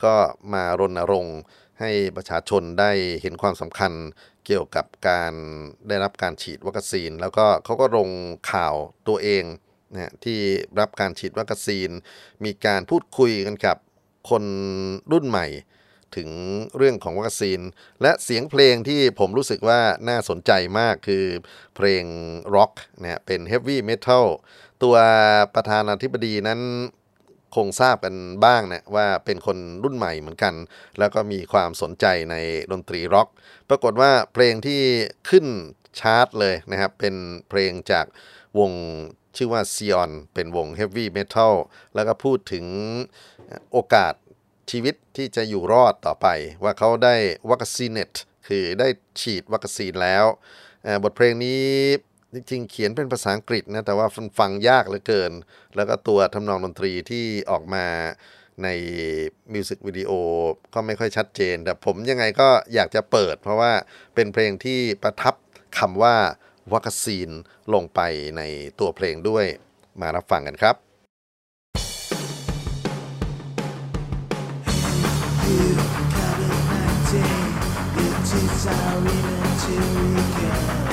[0.04, 0.14] ก็
[0.54, 1.40] มารณรงค์
[1.80, 2.92] ให้ประชาชนได้
[3.22, 3.92] เห็นความสำคัญ
[4.46, 5.34] เกี่ยวกับการ
[5.88, 8.10] ได้รับการฉีดวัคซีน แล้วก็เขาก็ลง
[8.52, 8.76] ข่าว
[9.08, 9.44] ตัวเอง
[9.94, 10.40] นะที่
[10.80, 11.90] รับการฉีดวัคซีน
[12.46, 13.78] มีการพูดคุยกันกับ
[14.30, 14.44] คน
[15.12, 15.48] รุ่นใหม่
[16.16, 16.30] ถึง
[16.78, 17.60] เรื่องของวัคซีน
[18.02, 21.26] และเสียงเพลงที่ผมรู้สึกว่าน่าสนใจมากคือ
[21.76, 22.04] เพลง
[22.56, 22.72] ร็อก
[23.02, 24.26] นะเป็นเฮฟวี่เมทัล
[24.84, 24.96] ตัว
[25.56, 26.62] ประธานาธิบดีนั้น
[27.56, 30.54] คงทราบกันบ้างนะว่าเป็นคนรุ่นใหม่เหมือนกัน
[31.00, 32.36] แล้วก็มีความสนใจใน
[32.72, 33.28] ดนตรีร็อก
[33.70, 34.82] ปรากฏว่าเพลงที่
[35.30, 35.46] ขึ้น
[36.00, 37.16] ชาร์ตเลยนะครับ เป็น
[37.50, 38.06] เพลงจาก
[38.60, 38.72] วง
[39.38, 41.56] ชื่อว่าซีออนเป็นวงเฮฟวี่เมทัล
[41.96, 42.66] แล้วก็พูดถึง
[43.72, 44.14] โอกาส
[44.72, 46.28] ชีวิตที่จะอยู่รอดต่อไป
[46.64, 47.16] ว่าเขาได้
[47.52, 48.14] วัคซีนเนต
[48.48, 48.88] คือได้
[49.22, 50.26] ฉีดวัคซีนแล้ว
[51.04, 51.64] บทเพลงนี้
[52.34, 54.08] จริงๆเขียนเป็นภาษาอังกฤษนะ แต่ว่า
[54.40, 55.32] ฟังยากเหลือเกิน
[55.76, 57.86] แล้วก็ตัวทำนองดนตรีที่ออกมา
[58.64, 58.68] ใน
[59.54, 60.12] มิวสิกวิดีโอ
[60.74, 63.72] ก็ไม่ค่อยชัดเจน แต่ผมยังไงก็อยากจะเปิด เพราะว่า
[64.16, 65.36] เป็นเพลงที่ประทับ
[65.78, 66.16] คำว่า
[66.74, 67.30] วัคซีน
[67.74, 68.00] ลงไป
[68.38, 68.42] ใน
[68.80, 69.46] ตัวเพลงด้วย
[70.02, 70.76] มารับฟังกันครับ
[78.30, 80.87] Together,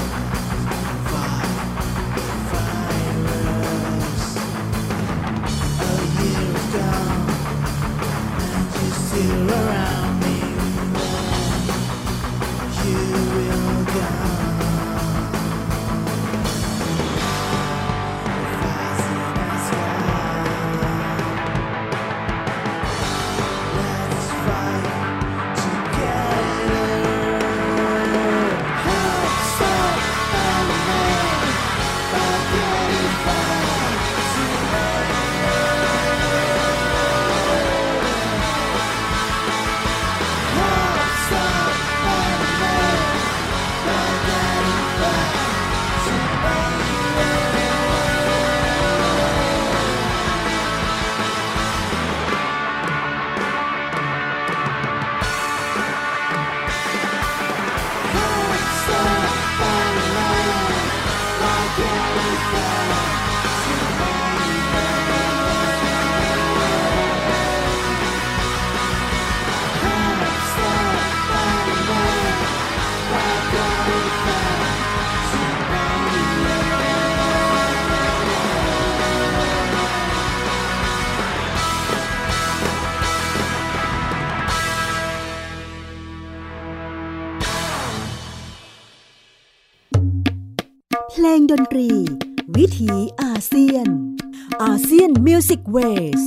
[95.74, 96.22] Music Ways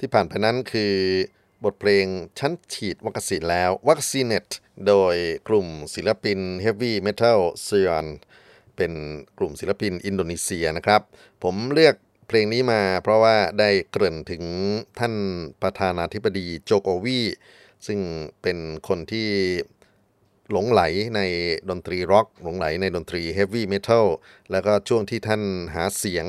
[0.00, 0.94] ที่ผ่านไปนั้นคือ
[1.64, 2.06] บทเพลง
[2.38, 4.46] ฉันฉีดวัคซีนแล้ว vaccinated
[4.88, 5.16] โดย
[5.48, 8.06] กลุ่มศิลปิน Heavy Metal s i o n
[8.76, 8.92] เป็น
[9.38, 11.02] กลุ่มศิลปินอินโดนีเซียนะครับ
[11.42, 11.94] ผมเลือก
[12.28, 14.42] เพลงนี้มาเพราะว่าได้เกริ่นถึง
[14.98, 15.14] ท่าน
[15.62, 17.20] ประธานาธิบดีโจโกวี
[17.86, 17.98] ซึ่ง
[18.42, 19.28] เป็นคนที่
[20.50, 20.82] หลงใหล
[21.16, 21.20] ใน
[21.70, 24.06] ดนตรีร็อกหลงใหลในดนตรีเฮฟวี่เมทัล
[24.50, 25.42] แล้วก็ช่วงที่ท่าน
[25.74, 26.26] หาเสียง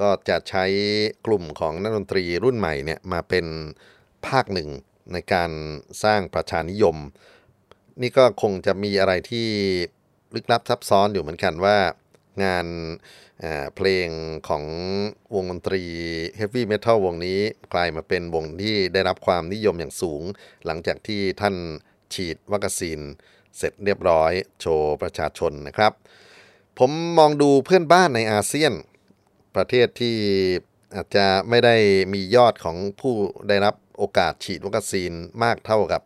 [0.00, 0.64] ก็จะใช้
[1.26, 3.46] กลุ่มของนักดนตรีรุ่นใหม่เนี่ยมาเป็น
[4.26, 4.68] ภาคหนึ่ง
[5.12, 5.50] ในการ
[6.04, 6.96] สร้างประชานิยม
[8.02, 9.48] นี่ก็คงจะมีอะไรที่
[10.34, 11.78] ลึกลับซับซ้อนอยู่เหมือนกันว่า
[12.44, 12.66] งาน
[13.40, 14.08] เเพลง
[14.48, 14.64] ของ
[15.34, 15.82] วงดนตรี
[16.36, 17.40] เฮฟวี่เมทัลวงนี้
[17.72, 20.22] กลายมาเป็นวงที่ได้รับความนิยมอย่างสูง
[20.66, 21.56] หลังจากที่ท่าน
[22.14, 22.98] ฉีดวัคซีน
[23.56, 25.92] เสร็จเรียบร้อยโชว์ประชาชนนะครับ
[26.78, 28.72] ผมมองดูเพื่อนบ้านในอาเซียน
[29.56, 30.16] ประเทศที่
[30.96, 31.76] อาจจะไม่ได้
[32.14, 33.14] มียอดของผู้
[33.48, 36.02] ได้รับโอกาสฉีดวัคซีนมากเท่ากับ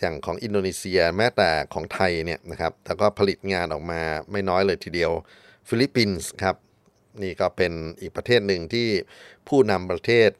[0.00, 5.12] อย่างของอินโดนีเซียแม้แต่ของไทยเนี่ยนะครับแต่ก็ผลิตงานออกมาไม่น้อยเลยทีเดียว
[5.68, 6.56] ฟิลิปปินส์ครับ
[7.22, 8.88] นี่ก็เป็นอีกประเทศหนึ่งที่
[9.48, 10.30] ผู้นำประเทศ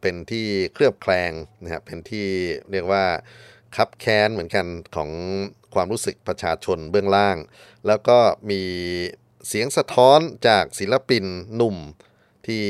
[0.00, 2.26] เป็นที่เคลือบแคลงนะครับเป็นที่
[2.70, 3.04] เรียกว่า
[3.76, 5.10] คับแค้นเหมือนกันของ
[5.74, 7.36] ความรู้สึกประชาชนเบื้องล่าง
[7.86, 8.18] แล้วก็
[8.50, 8.62] มี
[9.48, 11.24] เสียงสะท้อนจากศิลปิน
[11.56, 11.76] หนุ่ม
[12.46, 12.64] ที่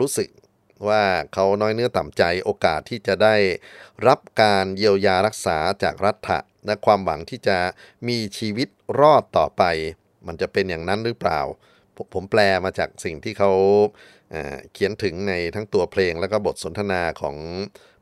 [0.00, 0.28] รู้สึก
[0.88, 3.36] ว่าเขาน้อยเนื้อต่ำใจโอกาสที่จะได้
[4.06, 7.58] รับการเยียวยารักษาจากรัฐะและความหวังที่จะ
[8.08, 8.68] มีชีวิต
[9.00, 9.62] รอดต่อไป
[10.26, 11.40] มันจะเป็นอย่างนั้นหรือเปล่า
[12.14, 13.52] ผมแปลมาจากสิ่งที่เขา
[14.30, 17.36] เเขียนถึงในทั้งตัวเพลงแล้วก็บทสนทนาของ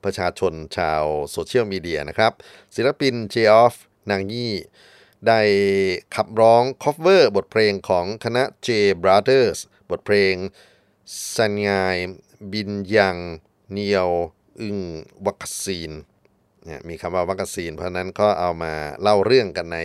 [0.05, 2.33] ประชาชนชาวโซเชียลมีเดียนะครับ
[2.77, 3.75] ศิลปินเจออฟ
[4.11, 4.53] นางยี่
[5.29, 5.41] ได้
[6.15, 8.69] ขับร้องคอฟเวอร์บทเพลงของคณะ J
[9.03, 9.59] Brothers
[9.91, 10.35] บทเพลง
[11.37, 11.97] สัญญาย
[12.53, 13.17] บินยัง
[13.71, 14.11] เนียว
[14.61, 14.79] อึง
[15.27, 15.91] วัคซีน
[16.65, 19.79] เนี่ยมีคำว่าวัคซีน เพราะนั้นก็เอามาเล่าเรื่องกันใน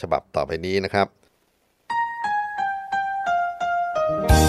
[0.00, 1.08] ฉบับต่อไปนี้นะครับ
[4.08, 4.47] Hanggang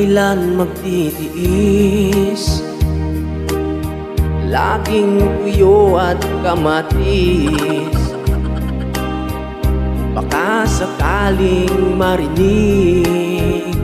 [0.00, 2.64] kailan magtitiis?
[4.48, 8.00] Laging tuyo at kamatis.
[10.16, 13.76] Baka sakaling marinig.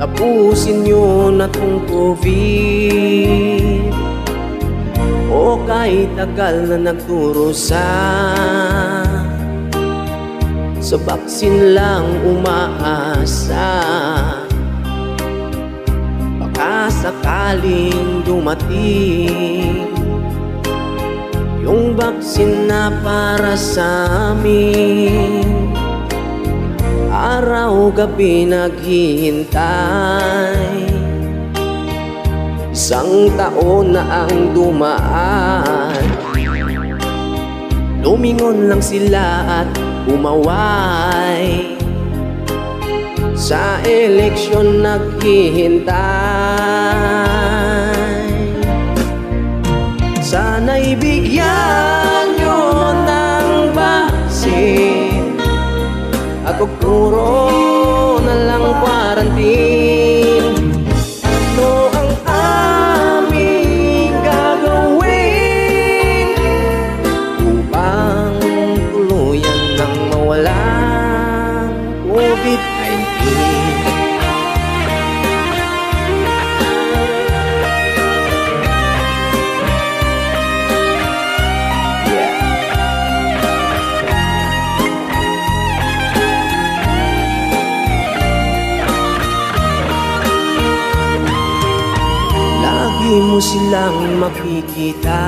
[0.00, 3.92] Tapusin nyo na tong COVID
[5.28, 7.84] O kay tagal na nagturo sa
[10.90, 13.78] sa baksin lang umaasa.
[16.42, 19.86] Baka sakaling dumating
[21.62, 25.70] Yung baksin na para sa amin.
[27.06, 29.62] Araw-gabi naghihintay.
[32.74, 36.02] Isang taon na ang dumaan.
[38.02, 39.22] Lumingon lang sila
[39.62, 41.74] at umaway.
[43.34, 45.96] Sa eleksyon naghihintay.
[50.22, 53.50] Sana'y bigyan nyo ng
[56.50, 59.79] At huwag puro na lang quarantine
[93.40, 95.24] silang makikita.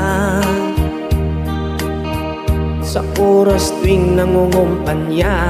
[2.85, 5.41] Sa oras tuwing nangungumpanya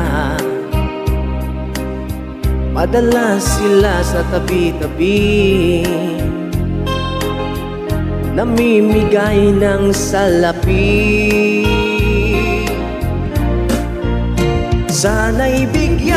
[2.72, 5.84] Madalas sila sa tabi-tabi.
[8.32, 10.88] Namimigay ng salapi
[14.88, 16.11] Sana'y bigyan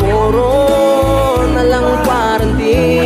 [0.00, 0.52] puro
[1.54, 3.05] na lang quarantine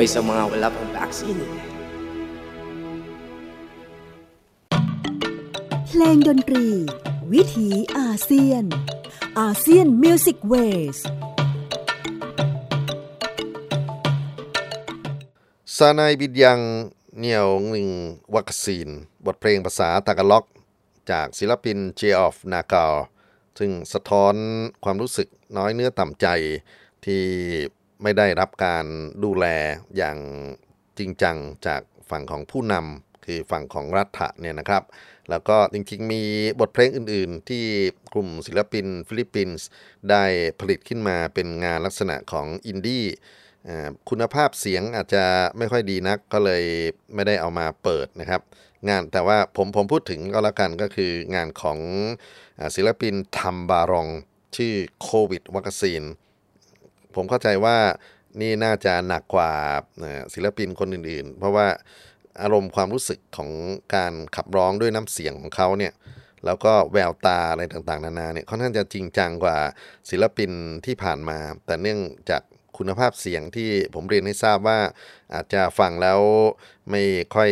[0.00, 1.42] Kaway-kaway sa mga wala pang vaccine.
[5.86, 6.66] เพลงดนตรี
[7.32, 8.64] วิถีอาเซียน
[9.40, 10.98] ASEAN Music Ways
[15.76, 16.60] Sana'y Bigyan
[17.18, 17.88] Niyo ng
[18.34, 18.88] Vaccine
[19.26, 20.44] บทเพลงภาษาตากาล็อก
[21.10, 22.86] จากศิลปินเจออฟนากา
[23.58, 24.34] ซึ่งสะท้อน
[24.84, 26.26] ความรู้สึกน้อยเนื้อต่ำใจ
[27.04, 27.24] ที่
[28.02, 28.84] ไม่ได้รับการ
[29.24, 29.46] ดูแล
[29.96, 30.18] อย่าง
[30.98, 31.36] จริงจัง
[31.66, 34.82] จากฝั่งของผู้นำคือฝั่งของรัฐเนี่ยนะครับ
[35.30, 36.22] แล้วก็จริงๆมี
[36.60, 37.64] บทเพลงอื่นๆ ที่
[38.12, 39.66] กลุ่มศิลปินฟิลิปปินส์
[40.10, 40.24] ได้
[40.60, 43.04] ผลิตขึ้นมาเป็นงานลักษณะของอินดี้
[44.08, 45.24] คุณภาพเสียงอาจจะ
[45.58, 46.64] ไม่ค่อยดีนักก็เลย
[47.14, 48.42] ไม่ได้เอามาเปิดนะครับ
[48.88, 51.78] งานแต่ว่าผมผมพูดถึงก็แล้วกันก็คืองานของ
[52.74, 54.08] ศิลปินทัมบารอง
[54.56, 56.02] ชื่อโควิดวัคซีน
[57.16, 57.76] ผมเข้าใจว่า
[58.40, 59.52] นี่น่าจะหนักกว่า
[60.34, 61.66] ศิลปินคนอื่นๆ เพราะว่า
[62.42, 63.50] อารมณ์ความรู้สึกของ
[63.94, 65.92] การขับร้องด้วยน้ำเสียงของเขาเนี่ย
[66.44, 69.58] แล้วก็แววตาอะไรต่างๆ นานาเนี่ยค่อนข้างจะจริงจังกว่า
[70.10, 70.50] ศิลปิน
[70.86, 72.42] ที่ผ่านมา แต่เนื่องจาก
[72.78, 74.78] คุณภาพเสียงที่ผมเรียนให้ทราบว่า
[75.34, 76.20] อาจจะฟังแล้ว
[76.90, 77.02] ไม่
[77.34, 77.50] ค่อย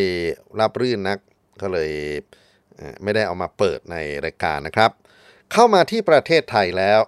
[0.60, 1.18] รับรื่นนัก
[1.62, 1.92] ก็เลย
[3.02, 4.90] ไม่ได้เอามาเปิดในรายการนะครับ
[5.52, 7.00] เข้ามาที่ประเทศไทยแล้ว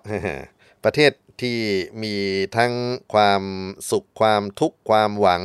[0.85, 1.11] ประเทศ
[1.43, 1.59] ที่
[2.03, 2.17] มี
[2.57, 2.73] ทั้ง
[3.15, 3.43] ความ
[3.91, 5.43] สุขความทุกข์ความหวัง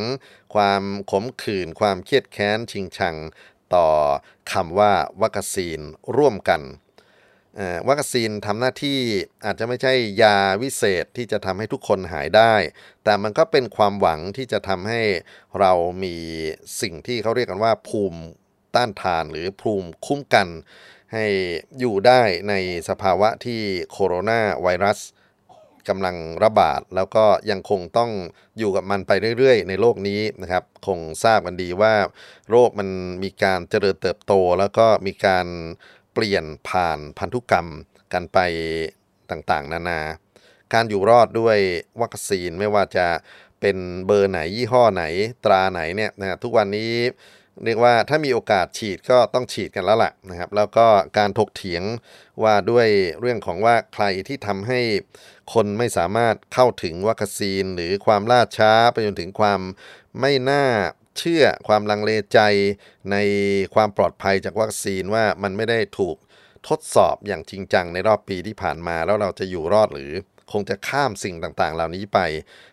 [0.56, 3.16] ความขมขื่น ความเครียดแค้นชิงชัง
[3.76, 3.88] ต่อ
[4.52, 5.80] คำว่าวัคซีน
[6.18, 6.62] ร่วมกัน
[7.90, 9.00] วัคซีนทำหน้าที่
[9.46, 12.54] อาจจะไม่ใช่ยาวิเศษที่จะทำให้ทุกคนหายได้
[13.04, 15.02] แต่มันก็เป็นความหวังที่จะทำให้
[15.60, 15.72] เรา
[16.04, 16.16] มี
[16.82, 18.22] สิ่งที่เขาเรียกกันว่าภูมิ
[18.76, 20.48] ต้านทานหรือภูมิคุ้มกัน
[21.14, 21.26] ให้
[21.80, 22.54] อยู่ได้ใน
[22.90, 25.00] สภาวะที่โคโรนาไวรัส
[25.90, 28.12] กำลังระบาด แล้วก็ยังคงต้อง
[28.58, 31.94] อยู่กับมันไปเรื่อยๆ ในโลกนี้นะครับ คงทราบกันดีว่า
[32.50, 32.90] โรคมัน
[33.24, 35.48] มีการเจริญเติบโต แล้วก็มีการ
[36.14, 37.68] เปลี่ยนผ่านพันธุกรรม
[38.14, 38.40] กันไป
[39.30, 40.00] ต่างๆ นานา
[40.74, 41.58] การอยู่รอดด้วย
[42.02, 43.08] วัคซีนไม่ว่าจะ
[43.62, 45.04] เป็นเบอร์ไหนยี่ห้อไหน
[45.46, 46.92] ตราไหนเนี่ยนะทุกวันนี้
[47.64, 51.84] เรียกว่าถ้ามีโอกาสฉีดก็ต้องฉีดกันแล้วล่ะนะครับ แล้วก็การถกเถียง
[52.44, 52.88] ว่าด้วย
[53.20, 54.80] เรื่องของว่าใครที่ทำให้
[55.54, 59.62] คนไม่สามารถเข้าถึงวัคซีน หรือความล่าช้าไปจนถึงความ
[60.20, 60.66] ไม่น่า
[61.18, 62.40] เชื่อความลังเลใจ
[63.12, 63.18] ใน
[63.76, 66.18] ความปลอดภัยจากวัคซีนว่ามันไม่ได้ถูก
[66.68, 70.12] ทดสอบอย่างจริงจังในรอบปีที่ผ่านมา แล้วเราจะอยู่รอดหรือ
[70.52, 72.20] คงจะข้ามสิ่งต่างๆ เหล่านี้ไป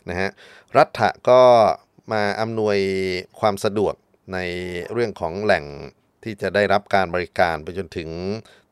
[0.09, 0.31] นะฮะ
[0.77, 1.43] รัฐะก็
[2.13, 2.79] มาอำนวย
[3.41, 3.95] ความสะดวก
[4.35, 4.39] ใน
[4.93, 5.65] เรื่องของแหล่ง
[6.25, 8.09] ที่จะได้รับการบริการไปจนถึง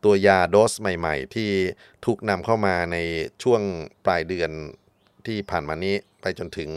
[0.04, 1.50] ตัวยาโดสใหม่ ๆ ที่
[2.04, 2.96] ถูกนำเข้ามาใน
[3.42, 3.62] ช่วง
[4.04, 4.50] ปลายเดือน
[5.26, 6.70] ที่ผ่านมานี้ไปจนถึง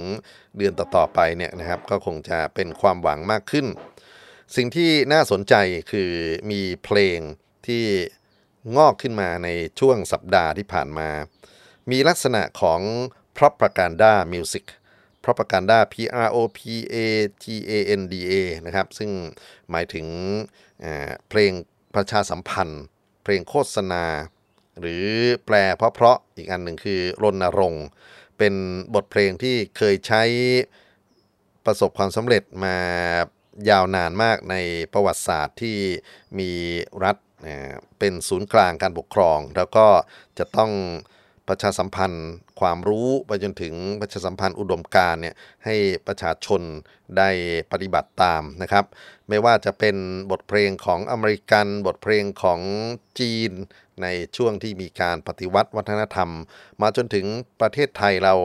[0.58, 3.68] เดือนต่อๆไปเนี่ยนะครับ ก็คงจะเป็นความหวังมากขึ้น
[4.56, 5.56] สิ่งที่น่าสนใจ
[5.92, 6.12] คือ
[6.52, 7.20] มีเพลง
[7.68, 7.84] ที่
[8.78, 9.50] งอกขึ้นมาใน
[9.80, 11.10] ช่วงสัปดาห์ที่ผ่านมา
[11.92, 12.82] มีลักษณะของ
[13.38, 14.66] propaganda music
[15.24, 15.96] propaganda P
[16.28, 16.60] R O P
[16.94, 16.96] A
[17.44, 18.34] G A N D A
[18.66, 19.12] นะครับ ซึ่ง
[19.70, 20.06] หมายถึง
[20.82, 21.52] เอ่อเพลง
[21.96, 22.84] ประชาสัมพันธ์
[23.24, 24.06] เพลงโฆษณา
[24.80, 25.06] หรือ
[25.46, 27.86] แปลเพราะๆอีกอันหนึ่งคือรณรงค์
[28.38, 28.54] เป็น
[28.96, 30.24] บทเพลงที่เคยใช้
[31.66, 32.78] ประสบความสำเร็จมา
[33.70, 34.56] ยาวนานมากใน
[34.94, 35.78] ประวัติศาสตร์ที่
[36.40, 36.52] มี
[37.04, 39.88] รัฐเอ่อเป็นศูนย์กลางการปกครอง แล้วก็
[40.40, 40.72] จะต้อง
[41.48, 42.28] ประชาสัมพันธ์
[42.60, 45.36] ความรู้ไปจนถึงประชาสัมพันธ์อุดมการเนี่ย
[45.66, 45.76] ให้
[46.08, 46.62] ประชาชน
[47.18, 47.30] ได้
[47.72, 48.86] ปฏิบัติตามนะครับ
[49.30, 49.96] ไม่ว่าจะเป็น
[50.32, 52.60] บทเพลงของอเมริกันบทเพลงของ
[53.20, 53.52] จีน
[54.02, 56.30] ในช่วงที่มีการปฏิวัติวัฒนธรรม
[56.82, 57.26] มาจนถึง
[57.62, 58.36] ประเทศไทยเรา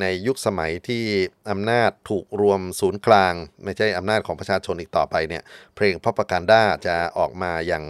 [0.00, 1.02] ในยุคสมัยที่
[1.50, 3.34] อำนาจถูกรวมศูนย์กลาง
[3.64, 5.42] ไม่ใช่อำนาจของประชาชนอีกต่อไปเนี่ย
[5.74, 7.84] เพลงพ r o ป a กันด้าจะออกมาอย่าง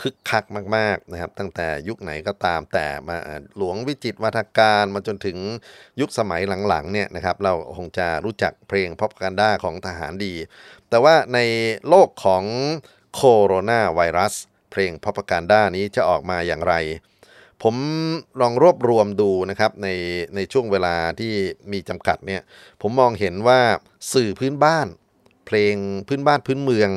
[0.00, 0.44] คึกคัก
[0.76, 3.16] มากๆนะครับ ตั้งแต่ยุคไหนก็ตามแต่มา
[3.56, 5.38] หลวงวิจิตวัฒการมาจนถึง
[6.00, 10.34] ยุคสมัยหลังๆเนี่ยนะครับเราคงจะรู้จักเพลงพ r o ปกันด้าของทหารดี
[10.88, 11.38] แต่ว่าใน
[11.88, 12.44] โลกของ
[13.14, 14.34] โคโรนาไวรัส
[14.70, 16.74] เพลงพ r o ปกันด้านี้จะออกมาอย่างไร
[17.62, 17.76] ผม
[18.40, 19.88] ลองรวบรวมดูนะครับใน
[20.34, 21.32] ในช่วงเวลาที่
[21.72, 22.42] มีจำกัดเนี่ย
[22.82, 23.60] ผมมองเห็นว่า
[24.12, 24.86] สื่อพื้นบ้าน
[25.46, 25.74] เพลง
[26.08, 26.90] พื้นบ้านพื้นเมือง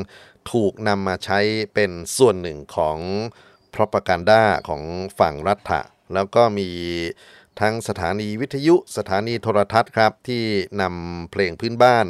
[0.52, 1.40] ถูกนำมาใช้
[1.74, 2.98] เป็นส่วนหนึ่งของ
[3.74, 4.84] พ r o ปกันด้าของ
[5.20, 5.82] ฝั่งรัฐะ
[6.14, 6.70] แล้วก็มี
[7.60, 10.44] ทั้งสถานีวิทยุสถานีโทรทัศน์ครับ ที่
[10.82, 12.06] นำเพลงพื้นบ้าน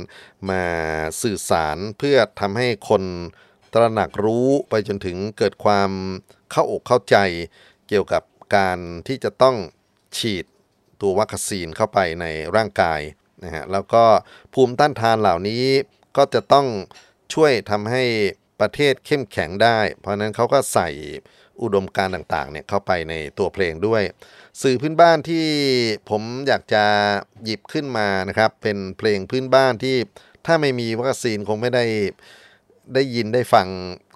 [0.49, 0.63] มา
[1.21, 3.03] สื่อสารเพื่อทำให้คน
[3.73, 5.91] ตระหนักรู้ไปจนถึงเกิดความ
[6.51, 7.17] เข้าอกเข้าใจ
[7.87, 8.23] เกี่ยวกับ
[8.55, 9.55] การที่จะต้อง
[10.17, 10.45] ฉีด
[11.01, 12.25] ตัววัคซีนเข้าไปใน
[12.55, 13.01] ร่างกาย
[13.43, 14.03] นะฮะแล้วก็
[14.53, 15.63] ภูมิต้านทานเหล่านี้
[16.17, 16.67] ก็จะต้อง
[17.33, 18.03] ช่วยทำให้
[18.59, 20.89] ประเทศเข้มแข็งได้ เพราะนั้นเขาก็ใส่
[21.61, 24.01] อุดมการณ์ต่างๆเนี่ยเข้าไปในตัวเพลงด้วย
[24.61, 25.45] สื่อพื้นบ้านที่
[26.09, 26.85] ผมอยากจะ
[27.43, 29.97] หยิบขึ้นมานะครับ เป็นเพลงพื้นบ้านที่
[30.45, 31.85] ถ้าไม่มีวัคซีนคงไม่ได้
[32.93, 33.67] ได้ยินได้ฟัง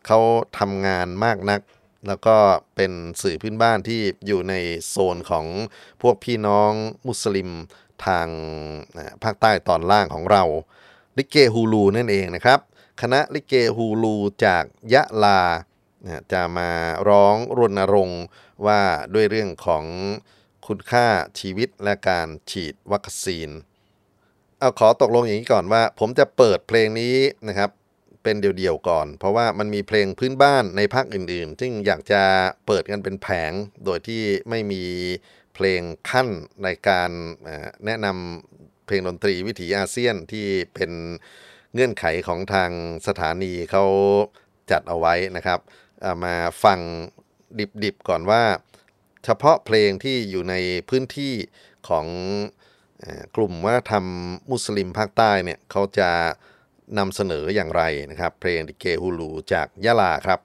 [0.06, 0.20] เขา
[0.60, 1.62] ทำงานมากนัก
[2.08, 2.38] แล้วก็
[2.76, 2.92] เป็น
[3.22, 4.54] สื่อพื้นบ้านที่อยู่ใน
[4.88, 5.46] โซนของ
[6.02, 6.72] พวกพี่น้อง
[7.08, 7.50] มุสลิม
[8.06, 8.28] ทาง
[9.24, 10.44] ภาคใต้ตอนล่างของเรา
[11.18, 12.60] ลิเกฮูลูนั่นเองนะครับ
[13.02, 15.42] คณะลิเกฮูลูจากยะลา
[16.32, 16.70] จะมา
[17.10, 18.24] ร้องรณรงค์
[18.66, 18.82] ว่า
[19.14, 19.86] ด้วยเรื่องของ
[20.68, 21.08] คุณค่า
[21.40, 23.50] ชีวิตและการฉีดวัคซีน
[24.60, 27.16] เอาขอตกลงอย่างนี้ก่อนว่า ผมจะเปิดเพลงนี้
[27.48, 27.70] นะครับ
[28.24, 32.24] เป็นเดี่ยวๆก่อน เพราะว่ามันมีเพลงพื้นบ้านในภาคอื่นๆ ซึ่งอยากจะ
[32.66, 33.52] เปิดกันเป็นแผง
[33.86, 34.84] โดยที่ไม่มี
[35.56, 36.28] เพลงขั้น
[36.64, 37.12] ในการ
[37.86, 40.92] แนะนำเพลงดนตรีวิถีอาเซียนที่เป็น
[41.78, 42.72] เงื่อนไขของทาง
[43.08, 43.86] สถานีเขา
[44.72, 46.80] จัดเอาไว้นะครับามาฟัง
[47.84, 48.44] ดิบๆก่อนว่า
[49.26, 50.56] เฉพาะเพลงที่อยู่ใน
[50.90, 51.34] พื้นที่
[51.90, 52.06] ของ
[53.36, 54.06] กลุ่มวัฒนธรรม
[54.52, 56.10] มุสลิมภาคใต้เนี่ยเขาจะ
[56.98, 60.40] นำเสนออย่างไรนะครับ เพลงดิเกฮูลูจากยะลาครับ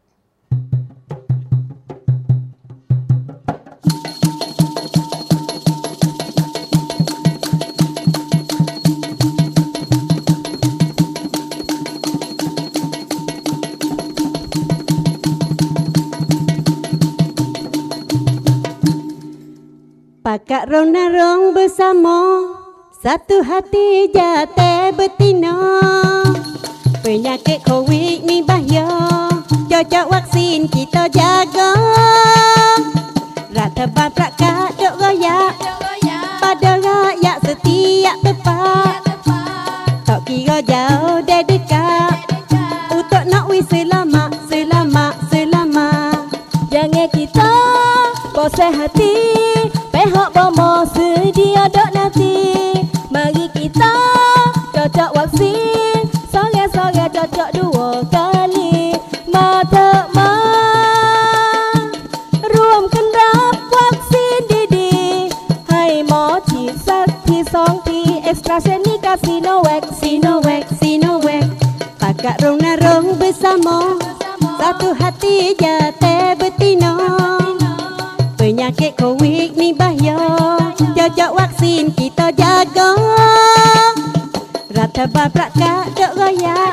[20.32, 22.40] Pakat rong bersama
[22.88, 25.52] Satu hati jate betina.
[27.04, 29.28] Penyakit covid ni bahaya
[29.68, 31.76] Cocok vaksin kita jaga.
[33.52, 34.81] Rataban prakat dok
[74.72, 76.96] satu hati jate betina.
[78.40, 80.16] Penyakit covid ni bahaya.
[80.96, 82.96] Cocok vaksin kita jaga.
[84.72, 86.72] Rataban prakat dok royak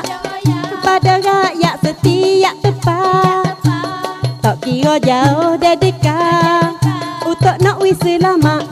[0.80, 3.52] pada rakyat setiap tempat.
[4.40, 6.72] Tak kira jauh dan dekat.
[7.28, 8.69] Untuk nak wis selamat, selamat,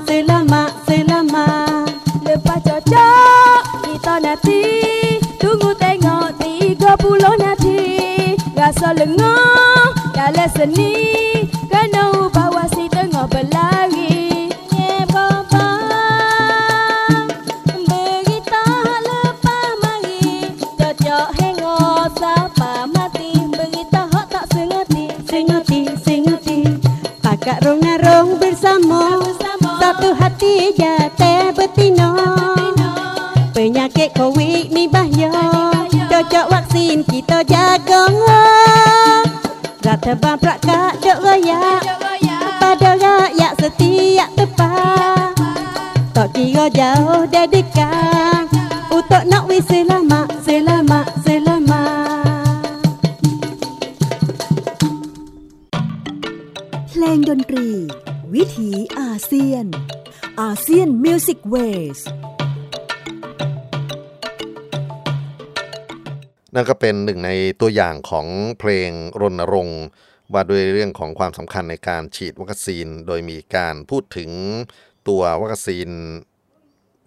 [8.89, 9.35] lo lengo
[10.17, 10.93] ya le seni
[11.69, 14.17] kanau bawa si dengo belangi
[27.39, 32.13] Kak rong-rong bersama, bersama Satu hati jatah betina
[33.57, 35.33] Penyakit covid ni bahaya
[36.13, 38.11] Cocok vaksin kita jaga
[40.09, 41.85] Rata baprak kak dok royak
[42.57, 45.37] Pada rakyat setiap tempat
[46.17, 48.49] Tak kira jauh dan dekat
[48.89, 52.65] Untuk nak wis selamat, selamat, selamat
[56.89, 57.69] เพลงดนตรี
[58.35, 59.67] วิถีอาเซียน
[60.41, 61.55] อาเซียนมิวสิกเว
[61.97, 62.18] ส
[66.59, 68.27] นั่นก็เป็นหนึ่งในตัวอย่างของ
[68.59, 68.91] เพลง
[69.21, 69.83] รณรงค์
[70.33, 74.31] ว่าด้วยเรื่องของความสำคัญในการฉีดวัคซีน โดยมีการพูดถึง
[75.09, 75.89] ตัววัคซีน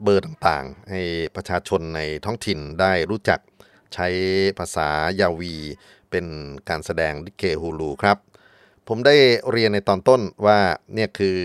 [0.04, 1.02] เบอร์ต่างๆ ให้
[1.36, 3.40] ประชาชนในท้องถิ่นได้รู้จัก
[3.94, 4.08] ใช้
[4.60, 4.88] ภาษา
[5.20, 5.56] ยาวี
[6.12, 6.26] เป็น
[6.70, 8.18] การแสดงลิเกฮูลูครับ
[8.88, 9.16] ผมได้
[9.52, 10.60] เรียนในตอนต้นว่า
[10.94, 11.38] เนี่ยคือ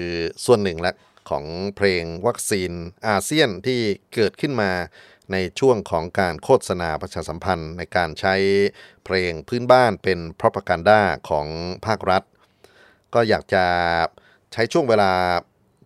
[0.44, 0.92] ส่วนหนึ่งละ
[1.30, 1.44] ของ
[1.76, 2.72] เพลงวัคซีน
[3.08, 3.80] อาเซียนที่
[4.14, 4.70] เกิดขึ้นมา
[5.32, 8.34] ในช่วงของการโฆษณาประชาสัมพันธ์ ในการใช้
[9.04, 11.46] เพลงพื้นบ้านเป็น propaganda ของ
[11.86, 12.22] ภาครัฐ
[13.14, 13.64] ก็อยากจะ
[14.52, 15.12] ใช้ช่วงเวลา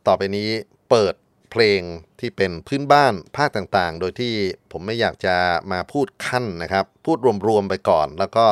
[0.07, 0.49] ต่อไปนี้
[0.91, 1.14] เปิด
[1.51, 1.80] เพลง
[2.20, 4.34] ที่เป็นพื้นบ้านภาคต่างๆ โดยที่
[4.72, 5.36] ผมไม่อยากจะ
[5.72, 7.18] มาพูดขั้นนะครับ พูด
[7.49, 8.47] รวมๆไปก่อน แล้วก็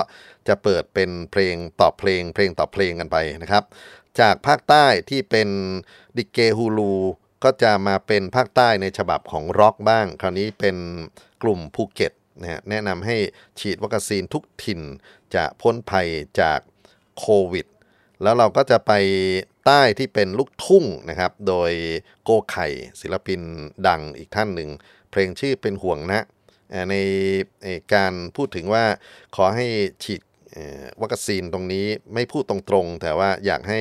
[0.48, 3.64] จะเปิดเป็นเพลงต่อเพลง เพลงต่อเพลงกันไปนะครับ
[4.20, 5.48] จากภาคใต้ที่เป็น
[6.16, 6.94] ดิเกฮูลู
[7.44, 10.76] ก็จะมาเป็นภาคใต้ในฉบับของร็อกบ้าง คราวนี้เป็น
[11.42, 13.16] กลุ่มภูเก็ตนะฮะแนะนำให้
[13.60, 14.80] ฉีดวัคซีนทุกถิ่น
[15.34, 16.08] จะพ้นภัย
[16.40, 16.60] จาก
[17.18, 17.66] โควิด
[18.22, 18.92] แล้วเราก็จะไป
[19.66, 21.72] ใต้ที่เป็นลูกทุ่งนะครับ โดย
[22.24, 22.68] โกไข่
[23.00, 23.40] ศิลปิน
[23.88, 24.70] ดังอีกท่านหนึ่ง
[25.10, 26.24] เพลงชื่อเป็นห่วงนะ
[26.90, 26.94] ใน
[27.94, 28.84] การพูดถึงว่า
[29.36, 29.66] ขอให้
[30.04, 30.20] ฉีด
[31.02, 33.80] วัคซีนตรงนี้ไม่พูดตรงๆ แต่ว่าอยากให้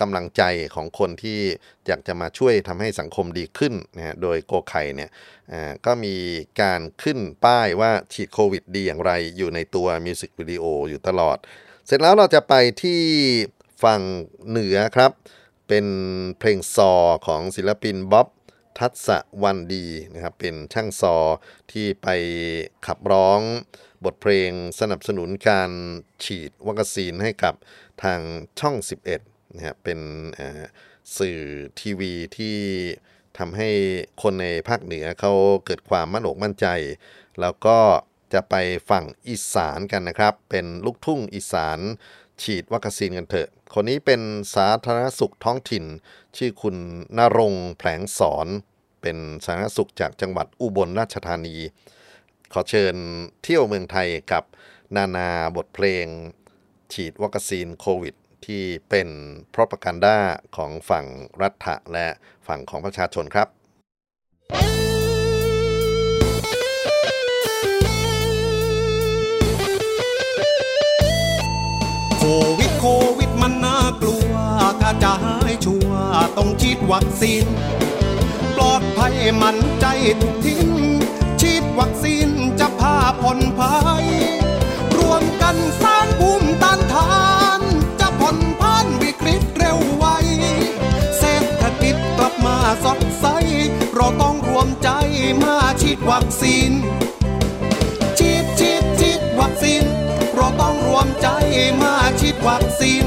[0.00, 0.42] กำลังใจ
[0.74, 1.40] ของคนที่
[1.86, 5.10] อยากจะมาช่วยทำให้สังคมดีขึ้นนะฮะโดยโกไข่เนี่ย
[5.52, 6.16] อ่อก็มี
[6.62, 11.38] การขึ้นป้ายว่าฉีดโควิดดีอย่างไรอยู่ในตัวมิวสิกวิดีโออยู่ตลอด
[11.86, 13.00] เสร็จแล้วเราจะไปที่
[13.84, 14.00] ฝั่ง
[14.48, 15.12] เหนือครับ
[15.68, 15.86] เป็น
[16.38, 16.92] เพลงซอ
[17.26, 18.28] ของศิลปินบ๊อบ
[18.78, 19.08] ทัศ
[19.42, 21.16] วันดีนะครับเป็นช่างซอ
[21.72, 22.08] ที่ไป
[22.86, 23.40] ขับร้อง
[24.04, 25.70] บทเพลงสนับสนุนการ
[26.24, 27.54] ฉีดวัคซีนให้กับ
[28.02, 28.20] ทาง
[28.60, 28.76] ช่อง
[29.08, 30.00] 11 นะครับเป็น
[31.18, 31.40] สื่อ
[31.80, 32.58] ทีวีที่
[33.38, 33.70] ทำให้
[34.22, 35.32] คนในภาคเหนือเขา
[35.64, 36.66] เกิดความมั่นอกมั่นใจ
[37.40, 37.78] แล้วก็
[38.32, 38.54] จะไป
[38.90, 41.78] ฝั่งอีสานกันนะครับ เป็นลูกทุ่งอีสาน
[42.42, 44.20] ฉีดวัคซีนกันเถอะ คนนี้เป็น
[44.54, 45.84] สาธารณสุขท้องถิ่น
[46.36, 46.76] ชื่อคุณ
[47.18, 48.46] นรงแผลงสอน
[49.02, 51.56] เป็นสาธารณสุขจากจังหวัดอุบลราชธานี
[52.52, 52.94] ขอเชิญ
[53.42, 54.44] เที่ยวเมืองไทยกับ
[54.96, 56.06] นานาบทเพลง
[56.92, 58.14] ฉีดวัคซีนโควิด
[58.46, 59.08] ที่เป็น
[59.54, 60.16] propaganda
[60.56, 61.06] ของฝั่ง
[61.42, 62.08] รัฐะและ
[62.46, 63.48] ฝั่งของประชาชนครับ
[72.18, 72.24] โค
[72.58, 72.86] วิดโค
[73.18, 74.32] วิดมันน่ากลัว
[74.80, 77.46] ถ้าจะให้ชัวร์ต้องฉีดวัคซีน
[78.56, 79.86] ปลอดภัยมั่นใจ
[80.20, 80.60] ทุกทิศ
[81.40, 82.28] ฉีดวัคซีน
[82.60, 84.06] จะพาผ่อนภัย
[84.98, 85.99] รวมกันสร้าง
[92.84, 93.26] สดใส
[93.96, 94.88] เราต้องรวมใจ
[95.42, 96.70] มาฉีดวัคซีน
[98.18, 99.84] ฉีดฉีดฉีดวัคซีน
[100.34, 101.28] เราต้องรวมใจ
[101.82, 103.04] มาฉีดวัคซีน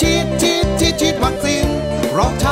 [0.00, 1.66] ฉีดฉีดฉีดฉีดวัคซีน
[2.14, 2.44] เราช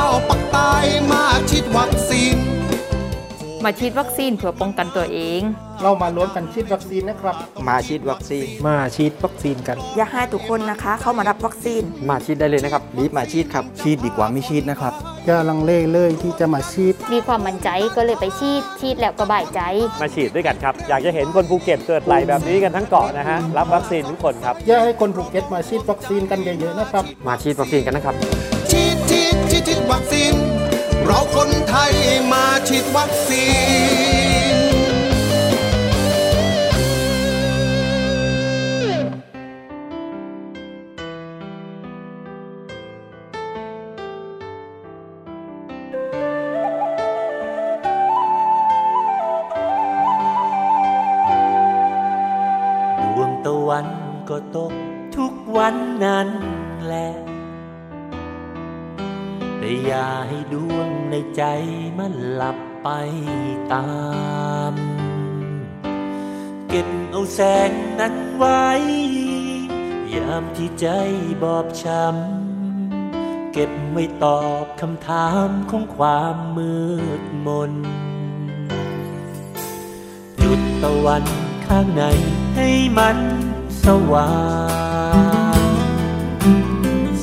[3.65, 5.41] มาฉีดวัคซีนเพื่อป้องกันตัวเอง
[5.81, 7.35] เรามารวมกันฉีดวัคซีนนะครับ
[7.67, 14.93] มาฉีดวัคซีน มาฉีดวัคซีนกัน อยากให้ทุกคนนะคะ เข้ามารับวัคซีน มาฉีดได้เลยนะครับรีบมาฉีดครับฉีดดีกว่าไม่ฉีดนะครับ
[15.25, 19.61] อย่าลังเลเลยที่จะมาฉีด มีความมั่นใจก็เลยไปฉีดฉีดแล้วก็สบายใจ
[20.01, 28.15] มาฉีดด้วยกันครับ อยากจะเห็นคนภูเก็ตเกิดไหลแบบนี้กันทั้งเกาะนะฮะ รับวัคซีนทุกคนครับอย่าให้คนภูเก็ตมาฉีดวัคซีนกันเยอะๆนะครับ มาฉีดวัคซีนกันนะครับ
[28.71, 30.33] ฉีดฉีดฉีดฉีดวัคซีน
[31.05, 31.93] เราคนไทย
[32.31, 33.45] มาฉีดวัคซี
[34.53, 34.55] น
[53.15, 53.87] ดวงตะวัน
[54.29, 54.73] ก็ตก
[55.15, 55.75] ทุกวัน
[56.05, 56.27] นั้น
[61.35, 61.43] ใจ
[61.97, 62.89] มันหลับไป
[63.73, 63.89] ตา
[64.71, 64.73] ม
[66.69, 68.67] เก็บเอาแสงนั้นไว้
[70.13, 70.87] ยามที่ใจ
[71.43, 76.75] บอบช้ำ เก็บไว้ตอบคำถามของความมื
[77.21, 77.71] ดมน
[80.41, 81.23] จุดตะวัน
[81.67, 82.03] ข้างใน
[82.55, 83.17] ให้มัน
[83.85, 84.33] สว่า
[85.59, 85.61] ง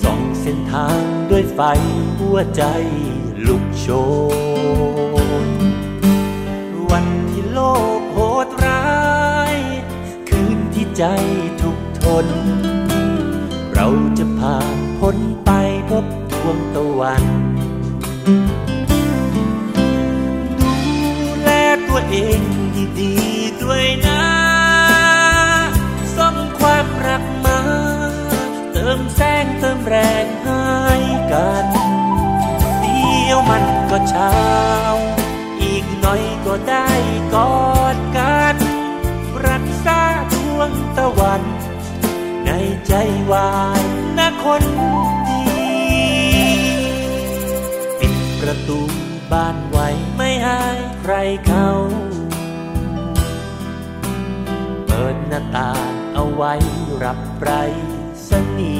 [0.02, 1.60] ส่องเส้นทางด้วยไฟ
[2.18, 2.64] หัวใจ
[3.46, 3.86] ลุกโช
[5.46, 5.48] น
[6.90, 7.60] วันที่โล
[7.98, 8.86] กโหดร้า
[9.54, 9.56] ย
[10.28, 11.02] คืนที่ใจ
[11.62, 12.26] ทุกทน
[13.74, 15.50] เราจะผ่านพ้นไป
[15.88, 17.24] พบดวงตะวัน
[20.60, 21.50] ดูแล
[21.88, 22.40] ตัวเอง
[23.00, 24.22] ดีๆด้วยนะ
[26.16, 27.60] ส่งความรักมา
[28.72, 30.64] เติมแสงเติมแรงให้
[31.32, 31.77] กัน
[34.08, 34.34] เช้า
[35.62, 36.88] อีกหน่อยก็ได้
[37.34, 38.56] กอดกัน
[39.48, 40.00] รักษา
[40.32, 41.42] ดวงตะวัน
[42.44, 42.50] ใน
[42.86, 42.92] ใจ
[43.32, 43.82] วาย
[44.18, 44.62] นะคน
[45.28, 45.42] ดี
[47.98, 48.80] ปิดประตู
[49.32, 50.64] บ้านไว้ไม่ให้
[51.00, 51.14] ใคร
[51.46, 51.70] เข้า
[54.86, 56.52] เปิดหน้าต่างเอาไว้
[57.04, 57.50] รับไร
[58.28, 58.76] สนี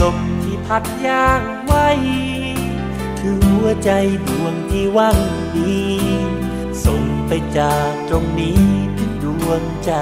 [0.00, 1.40] ลมที่พัดย่าง
[1.74, 1.80] ไฟ
[3.18, 3.90] คือหัวใจ
[4.28, 5.18] ดวงที่ว่าง
[5.56, 5.80] ดี
[6.84, 8.62] ส่งไปจากตรงนี้
[8.98, 9.92] ถึงดวงใจ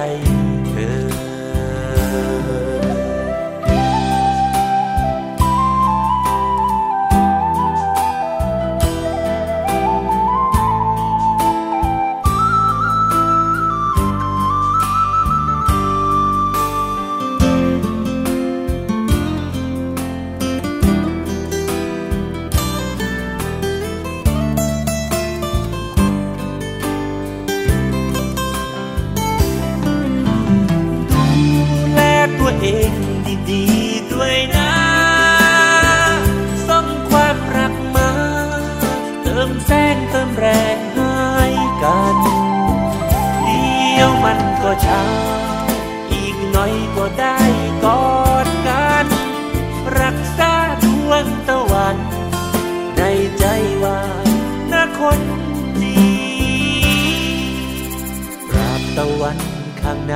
[58.99, 59.39] ตะวัน
[59.81, 60.15] ข้างใน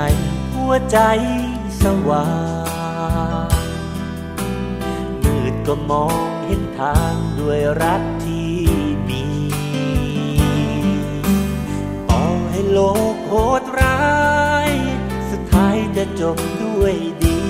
[0.55, 0.99] หัวใจ
[1.83, 2.27] สว่า
[3.49, 3.51] ง
[5.23, 8.55] มืดก็มองเห็นทางด้วยรักที่
[9.09, 9.25] มี
[12.11, 12.79] ต่อให้โล
[13.15, 14.03] กโหดร้า
[14.69, 14.71] ย
[15.31, 16.95] สุดท้ายจะจบด้วย
[17.25, 17.43] ดี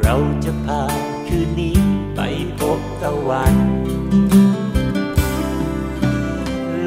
[0.00, 0.82] เราจะพา
[1.28, 1.78] คืนนี้
[2.16, 2.20] ไป
[2.58, 3.54] พบตะวัน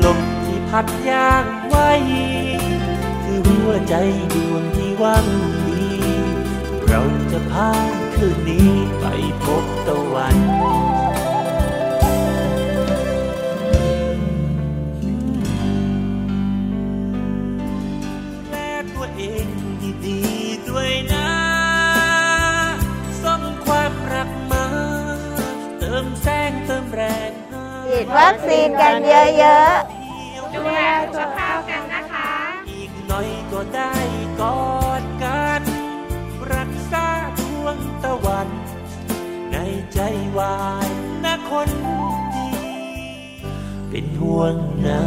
[0.03, 1.45] ลมที่พัดย่าง
[3.23, 3.95] คือหัวใจ
[4.33, 5.25] ดวงที่ว่าง
[5.67, 5.85] ดี
[6.87, 7.71] เราจะพา
[8.15, 9.05] คืนนี้ไป
[9.43, 10.37] พบตะวัน
[18.49, 18.55] แล
[18.95, 19.47] ตัวเอง
[20.05, 21.29] ดีๆด้วยนะ
[23.23, 24.65] ส่งความรักมา
[25.79, 29.75] เติมแสงเติมแรงให้ฉีดวัคซีนกันเยอะ
[44.25, 44.55] เป็นห่วง
[44.85, 45.01] นะ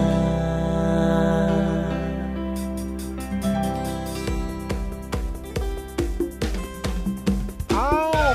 [7.74, 7.88] อ้า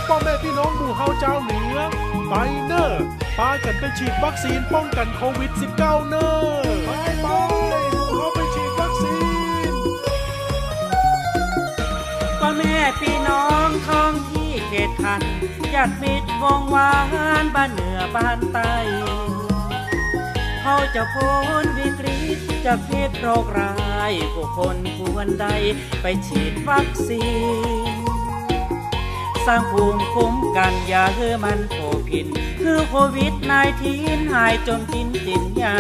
[0.08, 1.80] พ่อแม่พี่น้องหมู่เฮาเจ้าเหนือ
[2.30, 2.34] ไป
[2.66, 3.04] เนอร์
[3.38, 7.28] พากันไปฉีดวัคซีนป้องกันโควิด -19 เนอร์ไปไป
[8.16, 9.18] เฮาไปฉีดวัคซี
[9.72, 9.74] น
[12.40, 15.22] พ่อแม่พี่น้องท้องที่เขตคัน
[15.74, 16.92] ญาติมิตรวงวา
[17.44, 18.74] นบ้านเหนือบ้านใต้
[20.66, 21.32] เขาจะพ้
[21.64, 23.74] นวิกฤตจากพิษโรคร้า
[24.10, 25.48] ยผู้คนควรใด
[26.02, 27.24] ไปฉีดวัคซี
[27.92, 27.98] น
[29.46, 32.28] สร้างภูมิคุ้มกันอย่าให้มันโผพิน
[32.62, 33.34] คือโควิด
[33.84, 35.78] -19 หายจนกินตินยา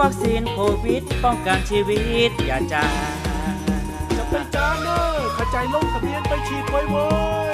[0.00, 2.86] วัคซีนโควิดป้องกันชีวิตอย่าจา
[4.16, 7.08] จะเป็นจาเนอร์ขจายลงทะเบียนไปฉีดไว้เว้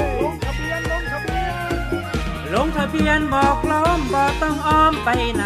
[0.09, 0.39] ย
[2.55, 5.44] ลงทะเบียนบอกพร้อมบอกต้องอ้อมไปไหน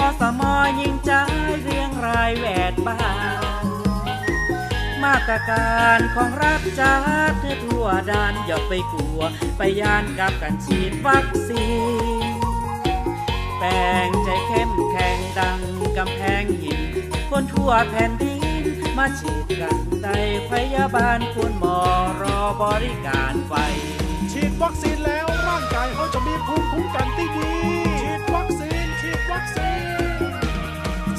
[0.00, 1.12] อสมอยิงใจ
[1.62, 3.00] เรียงรายแวดบ้า
[3.64, 3.66] น
[5.02, 6.94] มาตรการของรัฐจั
[7.30, 9.20] ดให้ทั่วด้านอย่าไปกลัว
[9.56, 11.66] ไปยานกับการฉีดวัคซี
[12.34, 12.38] น
[13.58, 13.70] แปล
[14.06, 15.60] งใจเข้มแข็งดัง
[15.96, 16.80] กำแพงหิน
[17.30, 18.42] คนทั่วแผ่นดิน
[18.96, 20.18] มาฉีดกันได้
[20.50, 21.78] พยาบาลคุณหมอ
[22.22, 23.54] รอบริการไฟ
[24.62, 27.52] วัคซีนแล้วร่างกายเขาจะมีภูมิคุ้มกันที่ดี
[28.00, 29.84] ฉีดวัคซีน ฉีดวัคซีน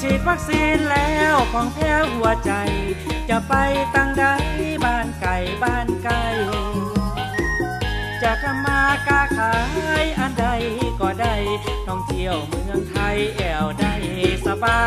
[0.00, 2.52] ฉีดวัคซีนแล้วของแท้หัวใจ
[3.30, 3.54] จะไป
[3.94, 4.24] ตั้งใด
[4.84, 6.22] บ้านไก่บ้านไก่
[8.22, 9.52] จะทำมากาขา
[10.02, 10.46] ยอันใด
[11.00, 11.34] ก็ได้
[11.86, 13.94] ท่องเที่ยวเมืองไทยแอวได้
[14.46, 14.82] สบา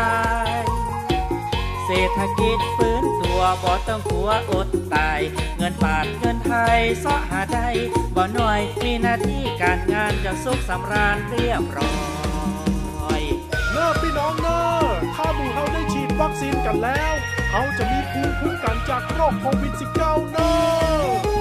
[0.58, 0.85] ย
[1.86, 5.20] เศรษฐกิจฟื้นตัวบ่ต้องกลัวอดตาย
[5.56, 7.68] เงินบาทเงินไทยเสาะหาได้
[8.16, 11.96] บ่หน่อยมีหน้าที่การงานจะสุขสำราญเรียบร้อ
[13.18, 13.20] ย
[13.72, 14.60] เนอพี่น้องเนอ
[15.14, 17.12] ถ้าหมู่เฮาได้ฉีดวัคซีนกันแล้ว
[17.50, 21.35] เขาจะมีภูมิคุ้มกันจากโรคโควิด -19 เนอ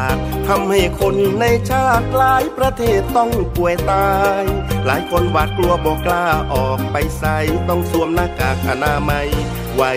[0.00, 0.16] าด
[0.48, 4.42] ทำให้คนในชาติหลายประเทศต้องป่วยตาย
[4.86, 7.38] หลายคนหวาดกลัวบอกกล้าออกไปใส่
[7.68, 9.28] ต้องสวมหน้ากากอนามัย
[9.76, 9.92] ไว้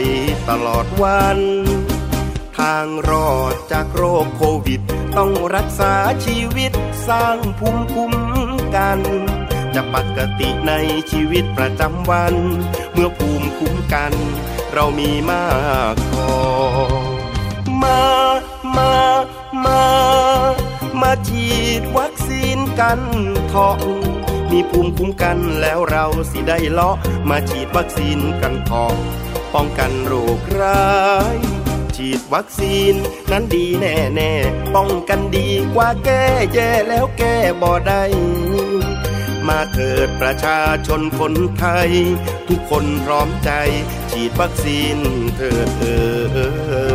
[0.50, 1.40] ตลอดวัน
[2.60, 4.82] ทางรอดจากโรคโควิด
[5.18, 5.94] ต้องรักษา
[6.26, 6.72] ชีวิต
[7.08, 8.14] สร้างภูมิคุ้ม
[8.76, 9.00] กัน
[9.76, 10.74] จะปกติใน
[11.12, 12.36] ชีวิตประจำวัน
[12.94, 14.14] เมื่อภูมิคุ้มกัน
[14.74, 15.48] เรามีมา
[15.94, 16.30] กพอ
[17.82, 18.02] มา
[18.78, 18.94] มา
[19.66, 19.84] มา
[21.02, 21.48] มาฉี
[21.82, 23.02] ดวัคซีนกัน
[23.48, 23.78] เถาะ
[24.52, 26.96] มีภูมิคุ้มกันแล้วเราสิได้เลาะ
[27.30, 28.96] มาฉีดวัคซีนกันเถาะ
[29.54, 30.94] ป้องกันโรคร้า
[31.36, 31.38] ย
[31.96, 32.94] ฉีดวัคซีน
[33.32, 34.32] นั้นดีแน่แน่
[34.76, 38.04] ป้องกันดีกว่าแก้แย่แล้วแก้บ่ได้
[39.48, 41.92] มาเถิดประชาชนคนไทย
[42.48, 43.52] ทุกคนพร้อมใจ
[44.12, 44.98] ฉีดวัคซีน
[45.38, 45.98] เถิดเอ่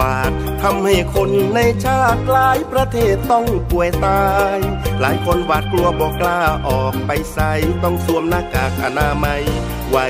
[0.00, 0.30] บาด
[0.62, 4.26] ทำให้คนในชาติหลายประเทศต้องป่วยตา
[4.56, 4.58] ย
[5.00, 9.42] หลายคนหวาดกลัวบอกกล้าออกไปใส่ต้องสวมหน้ากากอนามัย
[9.90, 10.06] ไว้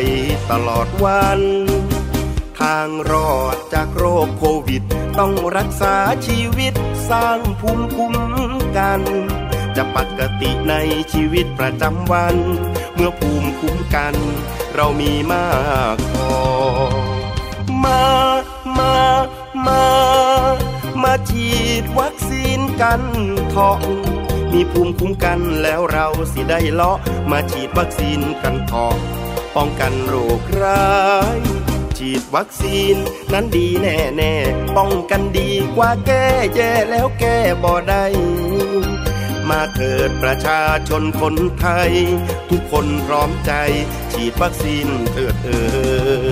[0.50, 1.40] ตลอดวัน
[2.60, 4.82] ทางรอดจากโรคโควิด
[5.18, 5.94] ต้องรักษา
[6.26, 6.74] ชีวิต
[7.10, 8.14] สร้างภูมิคุ้ม
[8.78, 9.00] กัน
[9.76, 10.74] จะปกติใน
[11.12, 12.36] ชีวิตประจำวัน
[12.94, 14.14] เมื่อภูมิคุ้มกัน
[14.74, 15.48] เรามีมา
[15.94, 16.32] กพอ
[17.84, 18.02] มา
[18.78, 18.96] มา
[19.66, 19.84] มา
[21.02, 21.50] มาฉี
[21.82, 23.02] ดวัคซีนกัน
[23.50, 23.78] เถาะ
[24.52, 26.98] มีภูมิคุ้มกันแล้วเราสิได้เลาะ
[27.30, 28.96] มาฉีดวัคซีนกันเถาะ
[29.56, 30.92] ป้องกันโรคร้า
[31.36, 31.38] ย
[31.98, 32.96] ฉีดวัคซีน
[33.32, 34.34] นั้นดีแน่แน่
[34.76, 38.04] ป้องกันดีกว่าแก้แย่แล้วแก้บ่ได้
[39.48, 41.92] มาเถิดประชาชนคนไทย
[42.50, 43.52] ทุกคนพร้อมใจ
[44.12, 45.64] ฉีดวัคซีนเถิดเอ่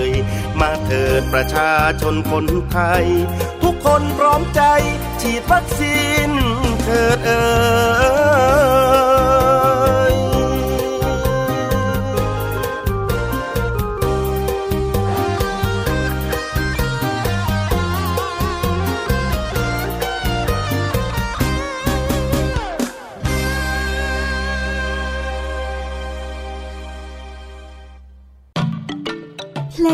[0.61, 3.05] มาเถิดประชาชนคนไทย
[3.63, 4.61] ทุกคนพร้อมใจ
[5.21, 6.29] ฉีดวัคซีน
[6.83, 7.31] เถิดเอ
[8.99, 9.00] อ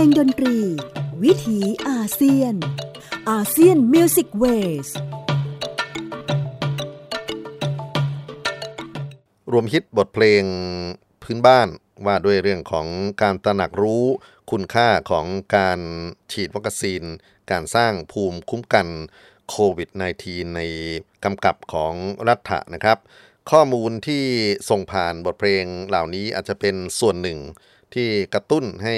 [0.05, 0.57] งดนตรี
[1.23, 2.55] วิถีอาเซียน
[3.29, 4.87] ASEAN Music Ways
[9.51, 10.43] รวมฮิตบทเพลง
[11.23, 11.67] พื้นบ้าน
[12.05, 12.87] ว่าด้วยเรื่องของ
[13.21, 14.05] การตระหนักรู้
[14.51, 15.25] คุณค่าของ
[15.55, 15.79] การ
[16.31, 17.03] ฉีดวัคซีน
[17.51, 18.87] การสร้างภูมิคุ้มกัน
[19.49, 19.89] โควิด
[20.23, 20.61] -19 ใน
[21.23, 21.93] กำกับของ
[22.27, 22.97] รัฐนะครับ
[23.51, 24.23] ข้อมูลที่
[24.69, 27.39] ส่งผ่านบทเพลงเหล่านี้อาจจะเป็นส่วนหนึ่ง
[27.93, 28.97] ที่กระตุ้นให้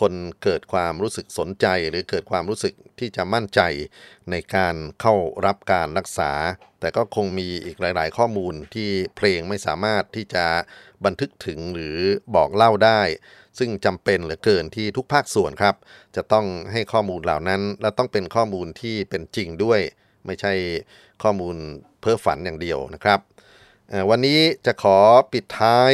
[0.00, 3.60] คนเกิดความรู้สึกสนใจหรือเกิดความรู้สึกที่จะมั่นใจ
[4.30, 5.14] ในการเข้า
[5.46, 6.32] รับการรักษา
[6.80, 10.44] แต่ก็คงมีอีกหลาย ๆ ข้อมูลที่เพลงไม่สามารถที่จะ
[11.04, 11.96] บันทึกถึงหรือ
[12.34, 13.02] บอกเล่าได้
[13.58, 15.74] ซึ่งจำเป็นเหลือเกินที่ทุกภาคส่วนครับ
[16.16, 19.80] จะต้องให้ข้อมูลเหล่านั้น และต้องเป็นข้อมูลที่เป็นจริงด้วย
[20.26, 20.52] ไม่ใช่
[21.22, 21.56] ข้อมูล
[22.00, 23.20] เพ้อฝันอย่างเดียวนะครับ
[24.10, 24.98] วันนี้จะขอ
[25.32, 25.92] ปิดท้าย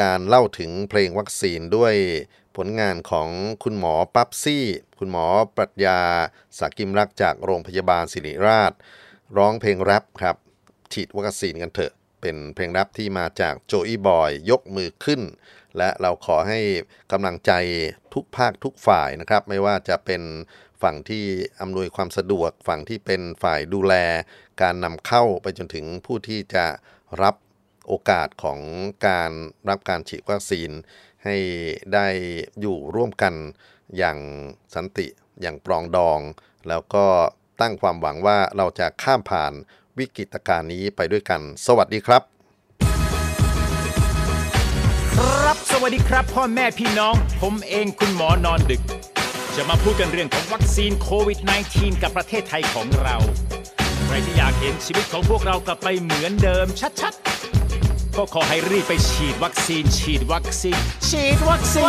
[0.00, 1.94] การเล่าถึงเพลงวัคซีนด้วย
[2.56, 3.28] ผลงานของ
[3.62, 4.64] คุณหมอปั๊บซี่
[4.98, 5.26] คุณหมอ
[5.56, 6.00] ปรัชญา
[6.58, 8.72] สากิมรักจากโรงพยาบาลศิริราช
[9.36, 10.36] ร้องเพลงแรปครับ
[10.92, 15.20] ฉีดวัคซีนกันเถอะ เป็นเพลงแรปที่มาจากโจอี้บอยยกมือขึ้น
[15.78, 16.60] และเราขอให้
[17.12, 17.52] กำลังใจ
[18.14, 20.22] ทุกภาคทุกฝ่ายนะครับ ไม่ว่าจะเป็น
[20.82, 21.24] ฝั่งที่
[21.60, 23.94] อำนวยความสะดวกฝั่งที่เป็นฝ่ายดูแล
[24.62, 26.66] การนำเข้าไปจนถึงผู้ที่จะ
[27.22, 27.34] รับ
[27.88, 28.60] โอกาสของ
[29.08, 29.30] การ
[29.68, 30.70] รับการฉีดวัคซีน
[31.24, 31.36] ให้
[31.94, 32.06] ได้
[32.60, 33.34] อยู่ร่วมกัน
[33.96, 34.18] อย่าง
[34.74, 35.06] สันติ
[35.42, 36.20] อย่างปรองดอง
[36.68, 37.06] แล้วก็
[37.60, 39.52] ตั้งความหวังว่าเราจะข้ามผ่าน
[39.98, 42.22] วิกฤตการณ์นี้ไปด้วยกัน สวัสดีครับ
[45.14, 48.82] ครับสวัสดีครับพ่อแม่พี่น้อง ผมเองคุณหมอนอนดึก
[49.56, 51.38] จะมาพูดกันเรื่องของวัคซีนโควิด
[51.70, 53.16] -19 กับประเทศไทยของเรา
[54.06, 56.66] ใครที่อยากเห็นชีวิตของพวกเรากลับไปเหมือนเดิม
[57.00, 57.63] ชัดๆ
[58.18, 61.84] ก็ขอให้รีบไปฉีดวัคซีน ฉีดวัคซีน ฉีดวัคซี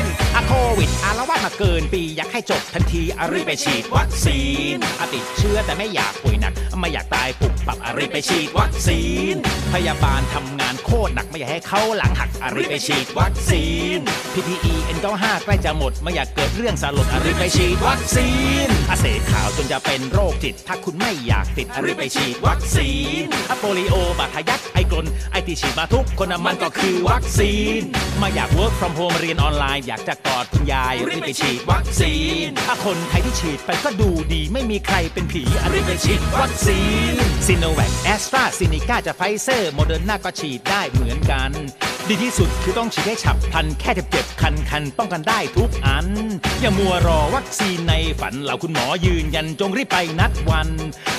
[0.00, 0.04] น
[0.36, 4.40] อะโควิดอารวาสมาเกินปีอยากให้จบทันทีอะรีบไปฉีดวัคซี
[4.72, 9.00] นอะติดเชื้อแต่ไม่อยากป่วยหนัก ไม่อยากตายปุบปับอะรีบไปฉีดวัคซี
[9.32, 9.34] น
[9.72, 13.64] พยาบาลทำงานโคตรหนักไม่อยากให้เขาหลังหักอะรีบไปฉีดวัคซี
[13.96, 13.98] น
[14.34, 18.28] PPE N95 ใกล้จะหมดไม่อยากเกิดเรื่องสลดอะรีบไปฉีดวัคซี
[18.66, 27.80] นอะเสพข่าวจนจะเป็นโรคจิต ถ้าคุณไม่อยากติดอะรีบไปฉีดวัคซีนอะโปลิโอบาดทะยักไอกรนไอ้ที่ฉีดมาทุกคนนะมันก็คือวัคซีน
[28.20, 32.14] ไม่อยาก work from home เรียนออนไลน์อยากจะกอดคุณยายรีบไปฉีดวัคซี
[32.44, 35.42] นถ้าคนไทยที่ฉีดไปก็ดูดี ไม่มีใครเป็นผี
[35.72, 36.80] รีบไปฉีดวัคซี
[37.12, 37.14] น
[37.46, 41.50] Sinovac AstraZeneca จะ Pfizer Moderna ก็ฉีดได้เหมือนกัน
[42.08, 46.06] ดีที่สุดคือต้องฉีดให้ฉับพลันแค่เจ็บๆคันๆป้องกันได้ทุกอัน
[46.60, 50.68] อย่ามัวรอวัคซีนในฝันเหล่าคุณหมอยืนยันจงรีบไปนัดวัน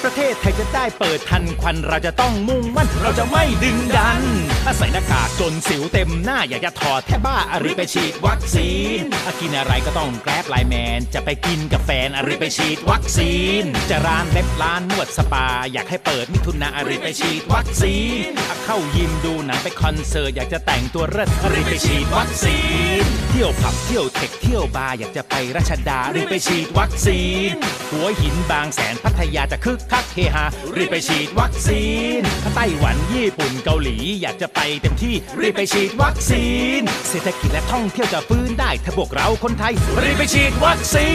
[0.04, 4.22] ประเทศไทยจะได้เปิดทันควันเราจะต้องมุ่งมั่นเราจะไม่ดึงดัน
[4.64, 17.96] ถ้าใส่หน้ากากจนสิวเต็มหน้าอยากจะถอดแทบบ้าอะรีบไปฉีดวัคซีนถ้ากินอะไรก็ต้อง Grab LINE MAN จะไปกินกับแฟนอะรีบไปฉีดวัคซีน จะร้านเล็บร้านนวดสปา อยากให้เปิดมิถุนาอะรีบไปฉีดวัคซี
[18.28, 22.60] นถ้าเข้ายิมดูหนังไปคอนเสิร์ตอยากจะแต่งตัวเลิศอะรีบไปฉีดวัคซี
[23.02, 27.52] น เที่ยวผับเที่ยวเธคเที่ยวบาร์อยากจะไปรัชดารีบไปฉีดวัคซีน
[27.92, 31.84] หัวหินบางแสนพัทยาจะคึกคักเฮฮารีบไปฉีดวัคซี
[32.18, 36.46] นถ้าไต้หวันญี่ปุ่นเกาหลี อยากจะไปเต็มที่รีบไปฉีดวัคซี
[36.80, 41.10] น เศรษฐกิจและท่องเที่ยวจะฟื้นได้ถ้าพวกเราคนไทยรีบไปฉีดวัคซี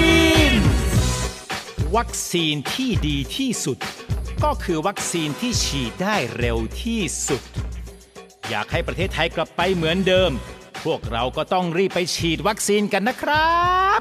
[0.48, 0.50] น
[1.96, 3.78] วัคซีนที่ดีที่สุด
[4.44, 7.42] ก็คือวัคซีนที่ฉีดได้เร็วที่สุด
[8.48, 10.30] อยากให้ประเทศไทยกลับไปเหมือนเดิม
[10.84, 13.60] พวกเราก็ต้องรีบไปฉีดวัคซีนกันนะครั
[13.98, 14.00] บ